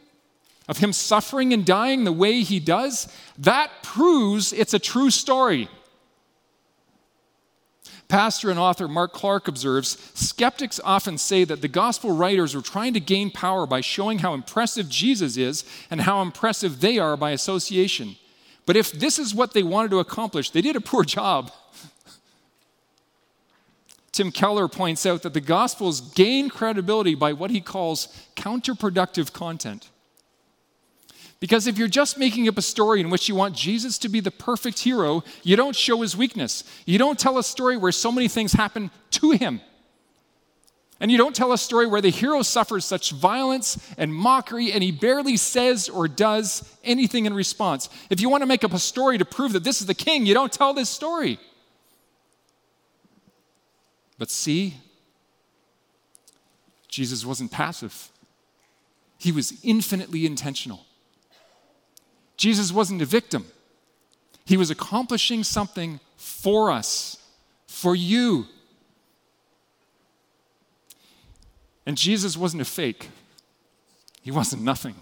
of 0.68 0.78
him 0.78 0.94
suffering 0.94 1.54
and 1.54 1.66
dying 1.66 2.04
the 2.04 2.12
way 2.12 2.42
he 2.42 2.60
does, 2.60 3.08
that 3.38 3.70
proves 3.82 4.54
it's 4.54 4.74
a 4.74 4.80
true 4.80 5.10
story. 5.10 5.68
Pastor 8.14 8.52
and 8.52 8.60
author 8.60 8.88
Mark 8.88 9.12
Clark 9.12 9.48
observes 9.48 9.98
skeptics 10.14 10.80
often 10.84 11.18
say 11.18 11.46
that 11.46 11.64
the 11.64 11.68
gospel 11.68 12.12
writers 12.12 12.54
were 12.54 12.62
trying 12.62 12.94
to 12.94 13.00
gain 13.00 13.32
power 13.32 13.66
by 13.66 13.82
showing 13.82 14.20
how 14.20 14.36
impressive 14.36 14.88
Jesus 14.88 15.36
is 15.36 15.66
and 15.90 16.02
how 16.02 16.22
impressive 16.22 16.80
they 16.80 17.00
are 17.00 17.18
by 17.18 17.32
association. 17.32 18.16
But 18.68 18.76
if 18.76 18.92
this 18.92 19.18
is 19.18 19.34
what 19.34 19.56
they 19.56 19.64
wanted 19.64 19.90
to 19.90 20.00
accomplish, 20.00 20.52
they 20.52 20.62
did 20.62 20.76
a 20.76 20.80
poor 20.80 21.04
job. 21.18 21.52
Tim 24.12 24.32
Keller 24.32 24.68
points 24.68 25.08
out 25.08 25.24
that 25.24 25.34
the 25.34 25.42
Gospels 25.42 26.00
gain 26.00 26.50
credibility 26.50 27.16
by 27.16 27.34
what 27.34 27.50
he 27.50 27.62
calls 27.62 28.10
counterproductive 28.36 29.34
content. 29.34 29.90
Because 31.44 31.68
if 31.68 31.78
you're 31.78 31.90
just 31.90 32.18
making 32.18 32.48
up 32.48 32.58
a 32.58 32.62
story 32.62 33.02
in 33.02 33.10
which 33.10 33.28
you 33.28 33.36
want 33.36 33.54
Jesus 33.54 33.98
to 33.98 34.08
be 34.08 34.22
the 34.22 34.32
perfect 34.32 34.80
hero, 34.80 35.26
you 35.44 35.58
don't 35.58 35.76
show 35.76 36.02
his 36.02 36.16
weakness. 36.16 36.64
You 36.86 36.98
don't 36.98 37.20
tell 37.20 37.38
a 37.38 37.44
story 37.44 37.76
where 37.76 37.92
so 37.92 38.14
many 38.14 38.30
things 38.30 38.54
happen 38.54 38.90
to 39.12 39.32
him. 39.32 39.60
And 41.02 41.12
you 41.12 41.18
don't 41.18 41.36
tell 41.36 41.52
a 41.52 41.58
story 41.58 41.86
where 41.86 42.00
the 42.00 42.12
hero 42.12 42.44
suffers 42.44 42.86
such 42.86 43.12
violence 43.12 43.78
and 43.98 44.16
mockery 44.16 44.72
and 44.72 44.82
he 44.82 44.94
barely 44.94 45.36
says 45.36 45.90
or 45.90 46.08
does 46.08 46.64
anything 46.82 47.26
in 47.26 47.34
response. 47.34 47.90
If 48.10 48.22
you 48.22 48.30
want 48.30 48.42
to 48.44 48.48
make 48.48 48.64
up 48.64 48.72
a 48.72 48.80
story 48.80 49.18
to 49.18 49.26
prove 49.26 49.52
that 49.52 49.66
this 49.66 49.82
is 49.82 49.88
the 49.88 49.94
king, 49.94 50.26
you 50.26 50.34
don't 50.34 50.50
tell 50.54 50.74
this 50.74 50.90
story. 50.90 51.42
But 54.18 54.30
see, 54.30 54.76
Jesus 56.88 57.26
wasn't 57.26 57.52
passive, 57.52 58.14
he 59.18 59.34
was 59.34 59.60
infinitely 59.62 60.26
intentional. 60.26 60.86
Jesus 62.38 62.72
wasn't 62.72 63.02
a 63.02 63.06
victim, 63.06 63.46
he 64.46 64.58
was 64.58 64.70
accomplishing 64.70 65.44
something 65.44 66.00
for 66.18 66.72
us, 66.72 67.18
for 67.68 67.96
you. 67.96 68.48
And 71.86 71.98
Jesus 71.98 72.38
wasn't 72.38 72.62
a 72.62 72.66
fake, 72.66 73.10
he 74.22 74.32
wasn't 74.32 74.62
nothing. 74.62 74.96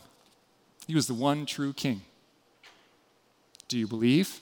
He 0.87 0.95
was 0.95 1.07
the 1.07 1.13
one 1.13 1.45
true 1.45 1.73
king. 1.73 2.01
Do 3.67 3.77
you 3.77 3.87
believe? 3.87 4.41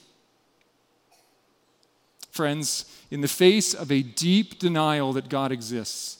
Friends, 2.30 2.86
in 3.10 3.20
the 3.20 3.28
face 3.28 3.74
of 3.74 3.92
a 3.92 4.02
deep 4.02 4.58
denial 4.58 5.12
that 5.12 5.28
God 5.28 5.52
exists, 5.52 6.19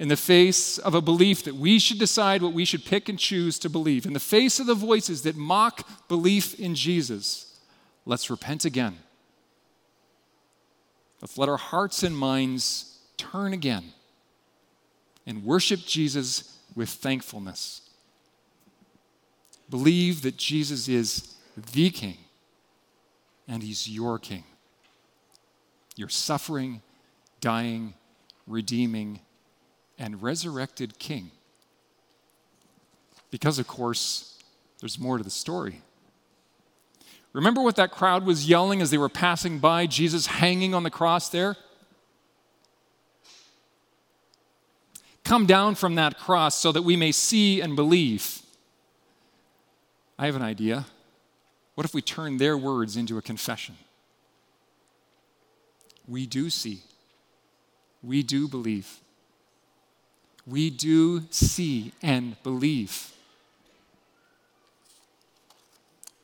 in 0.00 0.08
the 0.08 0.16
face 0.16 0.78
of 0.78 0.94
a 0.94 1.02
belief 1.02 1.44
that 1.44 1.54
we 1.54 1.78
should 1.78 1.98
decide 1.98 2.40
what 2.40 2.54
we 2.54 2.64
should 2.64 2.86
pick 2.86 3.10
and 3.10 3.18
choose 3.18 3.58
to 3.58 3.68
believe, 3.68 4.06
in 4.06 4.14
the 4.14 4.18
face 4.18 4.58
of 4.58 4.64
the 4.64 4.74
voices 4.74 5.20
that 5.22 5.36
mock 5.36 5.86
belief 6.08 6.58
in 6.58 6.74
Jesus, 6.74 7.60
let's 8.06 8.30
repent 8.30 8.64
again. 8.64 8.96
Let's 11.20 11.36
let 11.36 11.50
our 11.50 11.58
hearts 11.58 12.02
and 12.02 12.16
minds 12.16 12.98
turn 13.18 13.52
again 13.52 13.92
and 15.26 15.44
worship 15.44 15.80
Jesus 15.80 16.56
with 16.74 16.88
thankfulness. 16.88 17.82
Believe 19.68 20.22
that 20.22 20.38
Jesus 20.38 20.88
is 20.88 21.34
the 21.74 21.90
King 21.90 22.16
and 23.46 23.62
He's 23.62 23.86
your 23.86 24.18
King. 24.18 24.44
Your 25.94 26.08
suffering, 26.08 26.80
dying, 27.42 27.92
redeeming, 28.46 29.20
and 30.00 30.22
resurrected 30.22 30.98
King. 30.98 31.30
Because, 33.30 33.60
of 33.60 33.68
course, 33.68 34.42
there's 34.80 34.98
more 34.98 35.18
to 35.18 35.22
the 35.22 35.30
story. 35.30 35.82
Remember 37.32 37.62
what 37.62 37.76
that 37.76 37.92
crowd 37.92 38.26
was 38.26 38.48
yelling 38.48 38.80
as 38.80 38.90
they 38.90 38.98
were 38.98 39.10
passing 39.10 39.60
by 39.60 39.86
Jesus 39.86 40.26
hanging 40.26 40.74
on 40.74 40.82
the 40.82 40.90
cross 40.90 41.28
there? 41.28 41.56
Come 45.22 45.46
down 45.46 45.76
from 45.76 45.94
that 45.94 46.18
cross 46.18 46.56
so 46.56 46.72
that 46.72 46.82
we 46.82 46.96
may 46.96 47.12
see 47.12 47.60
and 47.60 47.76
believe. 47.76 48.42
I 50.18 50.26
have 50.26 50.34
an 50.34 50.42
idea. 50.42 50.86
What 51.76 51.84
if 51.84 51.94
we 51.94 52.02
turn 52.02 52.38
their 52.38 52.58
words 52.58 52.96
into 52.96 53.16
a 53.16 53.22
confession? 53.22 53.76
We 56.08 56.26
do 56.26 56.50
see, 56.50 56.80
we 58.02 58.24
do 58.24 58.48
believe, 58.48 58.98
we 60.50 60.70
do 60.70 61.22
see 61.30 61.92
and 62.02 62.40
believe. 62.42 63.12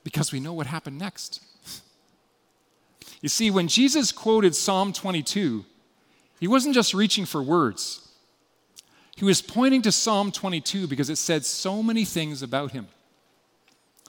Because 0.05 0.33
we 0.33 0.41
know 0.41 0.53
what 0.53 0.67
happened 0.67 0.99
next. 0.99 1.43
You 3.21 3.29
see, 3.29 3.51
when 3.51 3.69
Jesus 3.69 4.13
quoted 4.13 4.55
Psalm 4.55 4.93
22, 4.93 5.65
he 6.39 6.47
wasn't 6.47 6.75
just 6.75 6.95
reaching 6.95 7.25
for 7.25 7.43
words. 7.43 8.09
He 9.17 9.25
was 9.25 9.41
pointing 9.41 9.83
to 9.83 9.93
Psalm 9.93 10.31
22 10.31 10.87
because 10.87 11.09
it 11.09 11.17
said 11.17 11.45
so 11.45 11.83
many 11.83 12.05
things 12.05 12.43
about 12.43 12.73
him. 12.73 12.89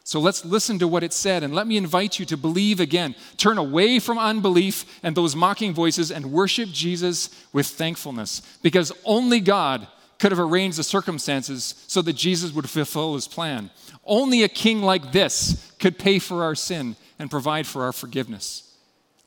So 0.04 0.20
let's 0.22 0.46
listen 0.46 0.80
to 0.80 0.88
what 0.88 1.04
it 1.04 1.12
said, 1.12 1.44
and 1.44 1.54
let 1.54 1.68
me 1.68 1.76
invite 1.76 2.18
you 2.18 2.26
to 2.28 2.38
believe 2.38 2.80
again. 2.80 3.14
Turn 3.36 3.58
away 3.58 4.00
from 4.00 4.18
unbelief 4.18 4.86
and 5.04 5.14
those 5.14 5.36
mocking 5.36 5.74
voices 5.74 6.12
and 6.12 6.32
worship 6.32 6.70
Jesus 6.70 7.30
with 7.52 7.68
thankfulness, 7.68 8.42
because 8.62 8.94
only 9.04 9.42
God 9.42 9.86
could 10.20 10.32
have 10.32 10.40
arranged 10.40 10.78
the 10.78 10.84
circumstances 10.84 11.76
so 11.88 12.02
that 12.02 12.14
Jesus 12.14 12.52
would 12.52 12.70
fulfill 12.70 13.16
his 13.16 13.28
plan. 13.28 13.70
Only 14.06 14.44
a 14.44 14.48
king 14.48 14.82
like 14.82 15.12
this 15.12 15.72
could 15.80 16.00
pay 16.00 16.20
for 16.20 16.44
our 16.44 16.56
sin 16.56 16.96
and 17.20 17.30
provide 17.30 17.68
for 17.68 17.84
our 17.84 17.94
forgiveness. 17.94 18.76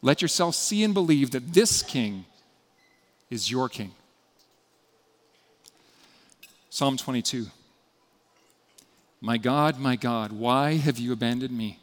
Let 0.02 0.22
yourself 0.22 0.54
see 0.54 0.82
and 0.82 0.94
believe 0.94 1.30
that 1.32 1.52
this 1.52 1.82
king 1.82 2.24
is 3.28 3.50
your 3.50 3.68
king. 3.68 3.92
Psalm 6.70 6.96
22. 6.96 7.46
My 9.20 9.36
God, 9.36 9.78
my 9.78 9.96
God, 9.96 10.32
why 10.32 10.76
have 10.76 10.98
you 10.98 11.12
abandoned 11.12 11.56
me? 11.56 11.78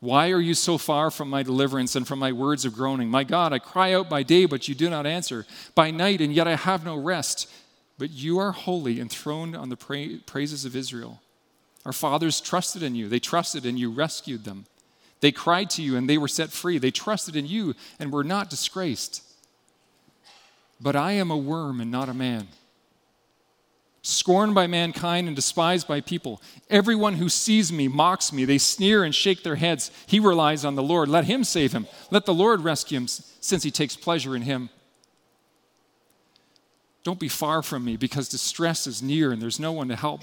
Why 0.00 0.32
are 0.32 0.40
you 0.40 0.54
so 0.54 0.76
far 0.76 1.10
from 1.10 1.30
my 1.30 1.42
deliverance 1.42 1.94
and 1.94 2.06
from 2.06 2.18
my 2.18 2.32
words 2.32 2.64
of 2.64 2.74
groaning? 2.74 3.08
My 3.08 3.24
God, 3.24 3.52
I 3.52 3.58
cry 3.58 3.94
out 3.94 4.10
by 4.10 4.22
day, 4.22 4.44
but 4.44 4.68
you 4.68 4.74
do 4.74 4.90
not 4.90 5.06
answer, 5.06 5.46
by 5.74 5.90
night, 5.90 6.20
and 6.20 6.34
yet 6.34 6.48
I 6.48 6.56
have 6.56 6.84
no 6.84 6.96
rest. 6.96 7.50
But 7.98 8.10
you 8.10 8.38
are 8.38 8.52
holy, 8.52 9.00
enthroned 9.00 9.56
on 9.56 9.68
the 9.68 9.76
pra- 9.76 10.18
praises 10.26 10.64
of 10.64 10.74
Israel. 10.74 11.20
Our 11.84 11.92
fathers 11.92 12.40
trusted 12.40 12.82
in 12.82 12.94
you. 12.94 13.08
They 13.08 13.20
trusted 13.20 13.64
and 13.66 13.78
you 13.78 13.90
rescued 13.90 14.44
them. 14.44 14.66
They 15.20 15.32
cried 15.32 15.70
to 15.70 15.82
you 15.82 15.96
and 15.96 16.08
they 16.08 16.18
were 16.18 16.28
set 16.28 16.50
free. 16.50 16.78
They 16.78 16.90
trusted 16.90 17.36
in 17.36 17.46
you 17.46 17.74
and 17.98 18.12
were 18.12 18.24
not 18.24 18.50
disgraced. 18.50 19.22
But 20.80 20.96
I 20.96 21.12
am 21.12 21.30
a 21.30 21.36
worm 21.36 21.80
and 21.80 21.90
not 21.90 22.08
a 22.08 22.14
man 22.14 22.48
scorned 24.04 24.54
by 24.54 24.66
mankind 24.66 25.26
and 25.26 25.34
despised 25.34 25.88
by 25.88 26.00
people. 26.00 26.40
Everyone 26.68 27.14
who 27.14 27.28
sees 27.28 27.72
me 27.72 27.88
mocks 27.88 28.32
me. 28.32 28.44
They 28.44 28.58
sneer 28.58 29.02
and 29.02 29.14
shake 29.14 29.42
their 29.42 29.56
heads. 29.56 29.90
He 30.06 30.20
relies 30.20 30.64
on 30.64 30.74
the 30.74 30.82
Lord. 30.82 31.08
Let 31.08 31.24
him 31.24 31.42
save 31.42 31.72
him. 31.72 31.86
Let 32.10 32.26
the 32.26 32.34
Lord 32.34 32.60
rescue 32.60 32.98
him, 32.98 33.08
since 33.08 33.62
he 33.62 33.70
takes 33.70 33.96
pleasure 33.96 34.36
in 34.36 34.42
him. 34.42 34.68
Don't 37.04 37.20
be 37.20 37.28
far 37.28 37.62
from 37.62 37.84
me, 37.84 37.96
because 37.96 38.28
distress 38.28 38.86
is 38.86 39.02
near 39.02 39.30
and 39.30 39.40
there's 39.40 39.60
no 39.60 39.72
one 39.72 39.88
to 39.88 39.96
help. 39.96 40.22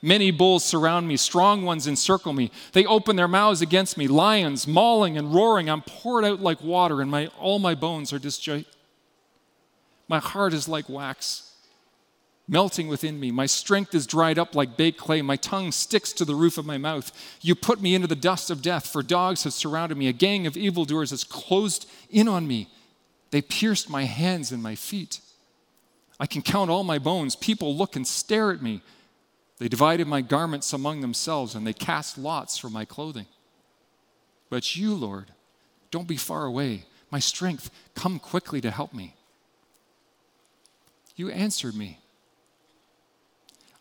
Many 0.00 0.30
bulls 0.30 0.64
surround 0.64 1.08
me, 1.08 1.16
strong 1.16 1.64
ones 1.64 1.88
encircle 1.88 2.32
me. 2.32 2.52
They 2.72 2.86
open 2.86 3.16
their 3.16 3.26
mouths 3.26 3.62
against 3.62 3.98
me, 3.98 4.06
lions 4.06 4.68
mauling 4.68 5.18
and 5.18 5.34
roaring. 5.34 5.68
I'm 5.68 5.82
poured 5.82 6.24
out 6.24 6.40
like 6.40 6.62
water, 6.62 7.00
and 7.00 7.10
my, 7.10 7.26
all 7.38 7.58
my 7.58 7.74
bones 7.74 8.12
are 8.12 8.18
disjointed. 8.20 8.66
My 10.06 10.20
heart 10.20 10.54
is 10.54 10.68
like 10.68 10.88
wax 10.88 11.48
melting 12.48 12.88
within 12.88 13.20
me. 13.20 13.30
My 13.30 13.46
strength 13.46 13.94
is 13.94 14.06
dried 14.06 14.38
up 14.38 14.54
like 14.54 14.76
baked 14.76 14.98
clay. 14.98 15.20
My 15.20 15.36
tongue 15.36 15.70
sticks 15.70 16.12
to 16.14 16.24
the 16.24 16.34
roof 16.34 16.56
of 16.56 16.64
my 16.64 16.78
mouth. 16.78 17.12
You 17.42 17.54
put 17.54 17.80
me 17.80 17.94
into 17.94 18.08
the 18.08 18.16
dust 18.16 18.50
of 18.50 18.62
death, 18.62 18.86
for 18.86 19.02
dogs 19.02 19.44
have 19.44 19.52
surrounded 19.52 19.98
me. 19.98 20.08
A 20.08 20.12
gang 20.12 20.46
of 20.46 20.56
evildoers 20.56 21.10
has 21.10 21.24
closed 21.24 21.88
in 22.10 22.26
on 22.26 22.48
me. 22.48 22.68
They 23.30 23.42
pierced 23.42 23.90
my 23.90 24.04
hands 24.04 24.50
and 24.50 24.62
my 24.62 24.74
feet. 24.74 25.20
I 26.20 26.26
can 26.26 26.42
count 26.42 26.70
all 26.70 26.84
my 26.84 26.98
bones. 26.98 27.36
People 27.36 27.76
look 27.76 27.96
and 27.96 28.06
stare 28.06 28.50
at 28.50 28.62
me. 28.62 28.82
They 29.58 29.68
divided 29.68 30.06
my 30.06 30.20
garments 30.20 30.72
among 30.72 31.00
themselves, 31.00 31.54
and 31.54 31.66
they 31.66 31.72
cast 31.72 32.18
lots 32.18 32.56
for 32.56 32.70
my 32.70 32.84
clothing. 32.84 33.26
But 34.50 34.76
you, 34.76 34.94
Lord, 34.94 35.32
don't 35.90 36.08
be 36.08 36.16
far 36.16 36.44
away. 36.44 36.84
My 37.10 37.18
strength, 37.18 37.70
come 37.94 38.18
quickly 38.18 38.60
to 38.60 38.70
help 38.70 38.92
me. 38.92 39.14
You 41.16 41.30
answered 41.30 41.74
me. 41.74 41.98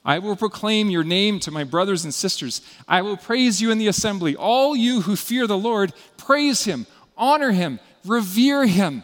I 0.03 0.19
will 0.19 0.37
proclaim 0.37 0.89
your 0.89 1.03
name 1.03 1.39
to 1.41 1.51
my 1.51 1.65
brothers 1.65 2.05
and 2.05 2.13
sisters. 2.13 2.61
I 2.87 3.01
will 3.01 3.17
praise 3.17 3.61
you 3.61 3.71
in 3.71 3.77
the 3.77 3.89
assembly. 3.89 4.35
All 4.35 4.75
you 4.75 5.01
who 5.01 5.15
fear 5.15 5.47
the 5.47 5.57
Lord, 5.57 5.91
praise 6.15 6.63
him, 6.63 6.87
honor 7.17 7.51
him, 7.51 7.79
revere 8.05 8.65
him. 8.65 9.03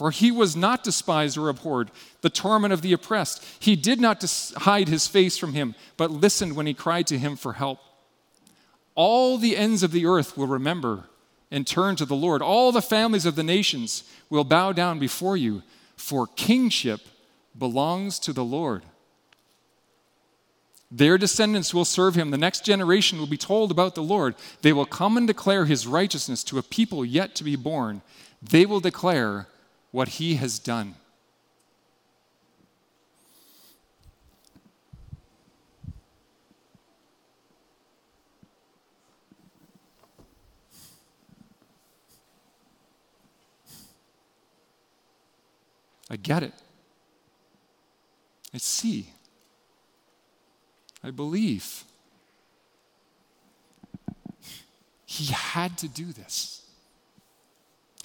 For 0.00 0.10
he 0.10 0.30
was 0.30 0.56
not 0.56 0.82
despised 0.82 1.36
or 1.36 1.50
abhorred, 1.50 1.90
the 2.22 2.30
torment 2.30 2.72
of 2.72 2.80
the 2.80 2.94
oppressed. 2.94 3.44
He 3.58 3.76
did 3.76 4.00
not 4.00 4.24
hide 4.56 4.88
his 4.88 5.06
face 5.06 5.36
from 5.36 5.52
him, 5.52 5.74
but 5.98 6.10
listened 6.10 6.56
when 6.56 6.64
he 6.64 6.72
cried 6.72 7.06
to 7.08 7.18
him 7.18 7.36
for 7.36 7.52
help. 7.52 7.80
All 8.94 9.36
the 9.36 9.58
ends 9.58 9.82
of 9.82 9.92
the 9.92 10.06
earth 10.06 10.38
will 10.38 10.46
remember 10.46 11.04
and 11.50 11.66
turn 11.66 11.96
to 11.96 12.06
the 12.06 12.16
Lord. 12.16 12.40
All 12.40 12.72
the 12.72 12.80
families 12.80 13.26
of 13.26 13.36
the 13.36 13.42
nations 13.42 14.04
will 14.30 14.42
bow 14.42 14.72
down 14.72 14.98
before 14.98 15.36
you, 15.36 15.62
for 15.96 16.26
kingship 16.26 17.02
belongs 17.58 18.18
to 18.20 18.32
the 18.32 18.42
Lord. 18.42 18.84
Their 20.90 21.18
descendants 21.18 21.74
will 21.74 21.84
serve 21.84 22.14
him. 22.14 22.30
The 22.30 22.38
next 22.38 22.64
generation 22.64 23.18
will 23.18 23.26
be 23.26 23.36
told 23.36 23.70
about 23.70 23.94
the 23.96 24.02
Lord. 24.02 24.34
They 24.62 24.72
will 24.72 24.86
come 24.86 25.18
and 25.18 25.26
declare 25.26 25.66
his 25.66 25.86
righteousness 25.86 26.42
to 26.44 26.56
a 26.56 26.62
people 26.62 27.04
yet 27.04 27.34
to 27.34 27.44
be 27.44 27.54
born. 27.54 28.00
They 28.40 28.64
will 28.64 28.80
declare 28.80 29.46
what 29.90 30.08
he 30.08 30.36
has 30.36 30.58
done. 30.58 30.94
I 46.12 46.16
get 46.16 46.42
it. 46.42 46.52
I 48.52 48.58
see. 48.58 49.06
I 51.04 51.10
believe. 51.10 51.84
He 55.06 55.32
had 55.32 55.78
to 55.78 55.88
do 55.88 56.06
this. 56.12 56.59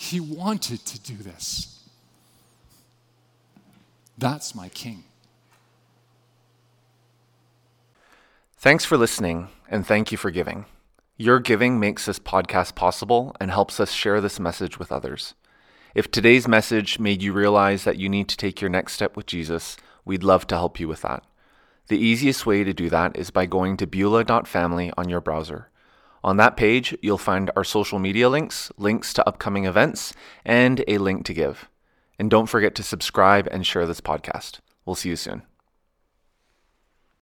He 0.05 0.19
wanted 0.19 0.85
to 0.85 0.99
do 0.99 1.15
this. 1.15 1.83
That's 4.17 4.53
my 4.53 4.69
king. 4.69 5.03
Thanks 8.57 8.85
for 8.85 8.97
listening, 8.97 9.49
and 9.67 9.85
thank 9.85 10.11
you 10.11 10.17
for 10.17 10.29
giving. 10.29 10.65
Your 11.17 11.39
giving 11.39 11.79
makes 11.79 12.05
this 12.05 12.19
podcast 12.19 12.75
possible 12.75 13.35
and 13.39 13.49
helps 13.49 13.79
us 13.79 13.91
share 13.91 14.21
this 14.21 14.39
message 14.39 14.77
with 14.77 14.91
others. 14.91 15.33
If 15.95 16.11
today's 16.11 16.47
message 16.47 16.99
made 16.99 17.23
you 17.23 17.33
realize 17.33 17.83
that 17.83 17.97
you 17.97 18.07
need 18.07 18.29
to 18.29 18.37
take 18.37 18.61
your 18.61 18.69
next 18.69 18.93
step 18.93 19.17
with 19.17 19.25
Jesus, 19.25 19.75
we'd 20.03 20.23
love 20.23 20.45
to 20.47 20.55
help 20.55 20.79
you 20.79 20.87
with 20.87 21.01
that. 21.01 21.23
The 21.87 21.97
easiest 21.97 22.45
way 22.45 22.63
to 22.63 22.73
do 22.73 22.89
that 22.89 23.17
is 23.17 23.31
by 23.31 23.47
going 23.47 23.77
to 23.77 23.87
beulah.family 23.87 24.91
on 24.97 25.09
your 25.09 25.21
browser. 25.21 25.69
On 26.25 26.37
that 26.37 26.57
page, 26.57 26.97
you'll 27.03 27.19
find 27.19 27.51
our 27.55 27.63
social 27.63 27.99
media 27.99 28.29
links, 28.29 28.71
links 28.79 29.13
to 29.13 29.27
upcoming 29.27 29.65
events, 29.65 30.11
and 30.43 30.83
a 30.87 30.97
link 30.97 31.23
to 31.27 31.35
give. 31.35 31.69
And 32.17 32.31
don't 32.31 32.47
forget 32.47 32.73
to 32.75 32.83
subscribe 32.83 33.47
and 33.51 33.63
share 33.63 33.85
this 33.85 34.01
podcast. 34.01 34.59
We'll 34.87 34.95
see 34.95 35.09
you 35.09 35.17
soon. 35.17 35.43